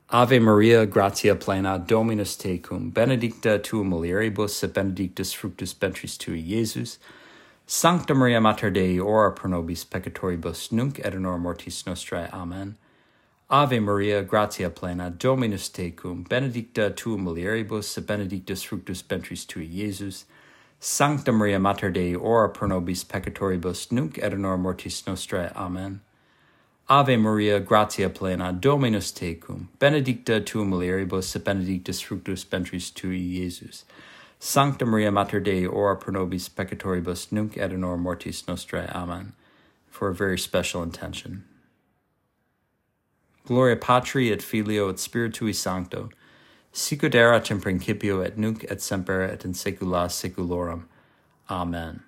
Ave 0.09 0.39
Maria, 0.39 0.87
gratia 0.87 1.35
plena, 1.35 1.85
Dominus 1.85 2.37
tecum, 2.37 2.93
benedicta 2.93 3.61
tu 3.61 3.83
mulieribus, 3.83 4.63
et 4.63 4.73
benedictus 4.73 5.33
fructus 5.33 5.73
ventris 5.73 6.17
tui, 6.17 6.41
Iesus. 6.41 6.99
Sancta 7.67 8.15
Maria 8.15 8.41
Mater 8.41 8.71
Dei, 8.71 9.01
ora 9.01 9.33
pro 9.33 9.51
nobis 9.51 9.85
peccatoribus, 9.85 10.71
nunc 10.71 11.01
et 11.01 11.13
in 11.13 11.25
hora 11.25 11.39
mortis 11.39 11.83
nostrae. 11.83 12.33
Amen. 12.33 12.77
Ave 13.51 13.81
Maria, 13.81 14.23
gratia 14.23 14.71
plena, 14.71 15.11
Dominus 15.11 15.69
tecum, 15.69 16.23
benedicta 16.29 16.95
tu 16.95 17.19
mulieribus, 17.19 17.99
et 17.99 18.07
benedictus 18.07 18.63
fructus 18.63 19.03
ventris 19.03 19.45
tui, 19.45 19.67
Iesus. 19.67 20.27
Sancta 20.79 21.33
Maria 21.33 21.59
Mater 21.59 21.91
Dei, 21.91 22.15
ora 22.15 22.49
pro 22.49 22.69
nobis 22.69 23.03
peccatoribus, 23.03 23.91
nunc 23.91 24.19
et 24.19 24.33
in 24.33 24.45
hora 24.45 24.57
mortis 24.57 25.03
nostrae. 25.03 25.53
Amen. 25.57 26.01
Ave 26.89 27.17
Maria, 27.17 27.59
gratia 27.59 28.09
plena, 28.09 28.53
Dominus 28.53 29.11
tecum, 29.11 29.67
benedicta 29.81 30.41
tu 30.41 30.65
mulieribus, 30.65 31.35
et 31.35 31.43
benedictus 31.43 32.01
fructus 32.01 32.45
ventris 32.45 32.91
tui, 32.91 33.19
Iesus. 33.19 33.83
Sancta 34.39 34.87
Maria 34.87 35.11
Mater 35.11 35.41
Dei, 35.41 35.67
ora 35.67 35.97
pro 35.97 36.13
nobis 36.13 36.49
peccatoribus, 36.49 37.33
nunc 37.33 37.57
et 37.57 37.73
in 37.73 37.83
hora 37.83 37.99
mortis 37.99 38.43
nostrae. 38.43 38.89
Amen. 38.95 39.33
For 39.89 40.09
a 40.09 40.15
very 40.15 40.39
special 40.39 40.81
intention. 40.85 41.43
Gloria 43.47 43.77
Patri 43.77 44.31
et 44.31 44.41
Filio 44.41 44.89
et 44.89 44.97
Spiritui 44.97 45.55
Sancto, 45.55 46.11
sicut 46.73 47.17
erat 47.17 47.51
in 47.51 47.61
principio 47.61 48.21
et 48.21 48.39
nunc 48.39 48.65
et 48.71 48.81
semper 48.81 49.23
et 49.23 49.45
in 49.45 49.55
saecula 49.55 50.07
saeculorum. 50.09 50.85
Amen. 51.51 52.05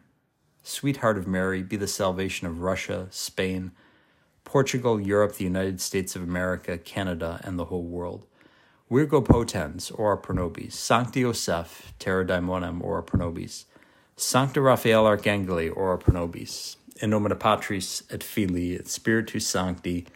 Sweetheart 0.62 1.18
of 1.18 1.26
Mary, 1.26 1.64
be 1.64 1.76
the 1.76 1.88
salvation 1.88 2.46
of 2.46 2.60
Russia, 2.60 3.08
Spain, 3.10 3.72
Portugal, 4.48 4.98
Europe, 4.98 5.34
the 5.34 5.44
United 5.44 5.78
States 5.78 6.16
of 6.16 6.22
America, 6.22 6.78
Canada, 6.78 7.38
and 7.44 7.58
the 7.58 7.66
whole 7.66 7.82
world. 7.82 8.24
Virgo 8.90 9.20
potens, 9.20 9.92
ora 9.94 10.16
pro 10.16 10.34
nobis. 10.34 10.72
Sancti 10.72 11.20
Joseph, 11.20 11.92
terra 11.98 12.24
daimonem, 12.24 12.82
ora 12.82 13.02
pro 13.02 13.18
nobis. 13.18 13.66
Sancta 14.16 14.62
Raphael 14.62 15.04
Archangeli, 15.04 15.70
ora 15.76 15.98
pro 15.98 16.14
nobis. 16.14 16.76
In 17.02 17.10
nomine 17.10 17.36
Patris 17.36 18.02
et 18.10 18.22
Filii 18.22 18.74
et 18.74 18.88
Spiritus 18.88 19.46
Sancti. 19.46 20.06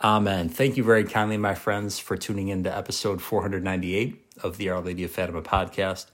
Amen. 0.00 0.48
Thank 0.48 0.76
you 0.76 0.84
very 0.84 1.02
kindly, 1.02 1.36
my 1.36 1.56
friends, 1.56 1.98
for 1.98 2.16
tuning 2.16 2.48
in 2.48 2.62
to 2.62 2.74
episode 2.74 3.20
498 3.20 4.24
of 4.44 4.58
the 4.58 4.70
Our 4.70 4.80
Lady 4.80 5.02
of 5.02 5.10
Fatima 5.10 5.42
podcast. 5.42 6.06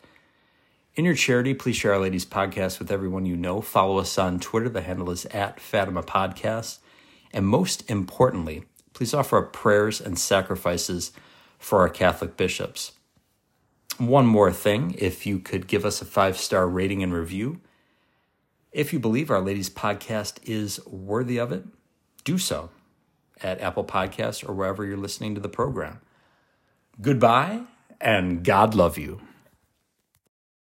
In 0.96 1.04
your 1.04 1.14
charity, 1.14 1.52
please 1.52 1.76
share 1.76 1.92
Our 1.92 2.00
Lady's 2.00 2.24
podcast 2.24 2.78
with 2.78 2.90
everyone 2.90 3.26
you 3.26 3.36
know. 3.36 3.60
Follow 3.60 3.98
us 3.98 4.16
on 4.16 4.40
Twitter. 4.40 4.70
The 4.70 4.80
handle 4.80 5.10
is 5.10 5.26
at 5.26 5.60
Fatima 5.60 6.02
Podcast. 6.02 6.78
And 7.32 7.46
most 7.46 7.88
importantly, 7.90 8.64
please 8.94 9.14
offer 9.14 9.38
up 9.38 9.52
prayers 9.52 10.00
and 10.00 10.18
sacrifices 10.18 11.12
for 11.58 11.80
our 11.80 11.88
Catholic 11.88 12.36
bishops. 12.36 12.92
One 13.98 14.26
more 14.26 14.52
thing 14.52 14.94
if 14.98 15.26
you 15.26 15.38
could 15.38 15.66
give 15.66 15.84
us 15.84 16.00
a 16.00 16.04
five 16.04 16.38
star 16.38 16.68
rating 16.68 17.02
and 17.02 17.12
review. 17.12 17.60
If 18.70 18.92
you 18.92 18.98
believe 18.98 19.30
Our 19.30 19.40
Lady's 19.40 19.70
podcast 19.70 20.38
is 20.44 20.84
worthy 20.86 21.38
of 21.38 21.52
it, 21.52 21.64
do 22.24 22.38
so 22.38 22.70
at 23.42 23.60
Apple 23.60 23.84
Podcasts 23.84 24.48
or 24.48 24.52
wherever 24.52 24.84
you're 24.84 24.96
listening 24.96 25.34
to 25.34 25.40
the 25.40 25.48
program. 25.48 26.00
Goodbye 27.00 27.62
and 28.00 28.44
God 28.44 28.74
love 28.74 28.98
you. 28.98 29.20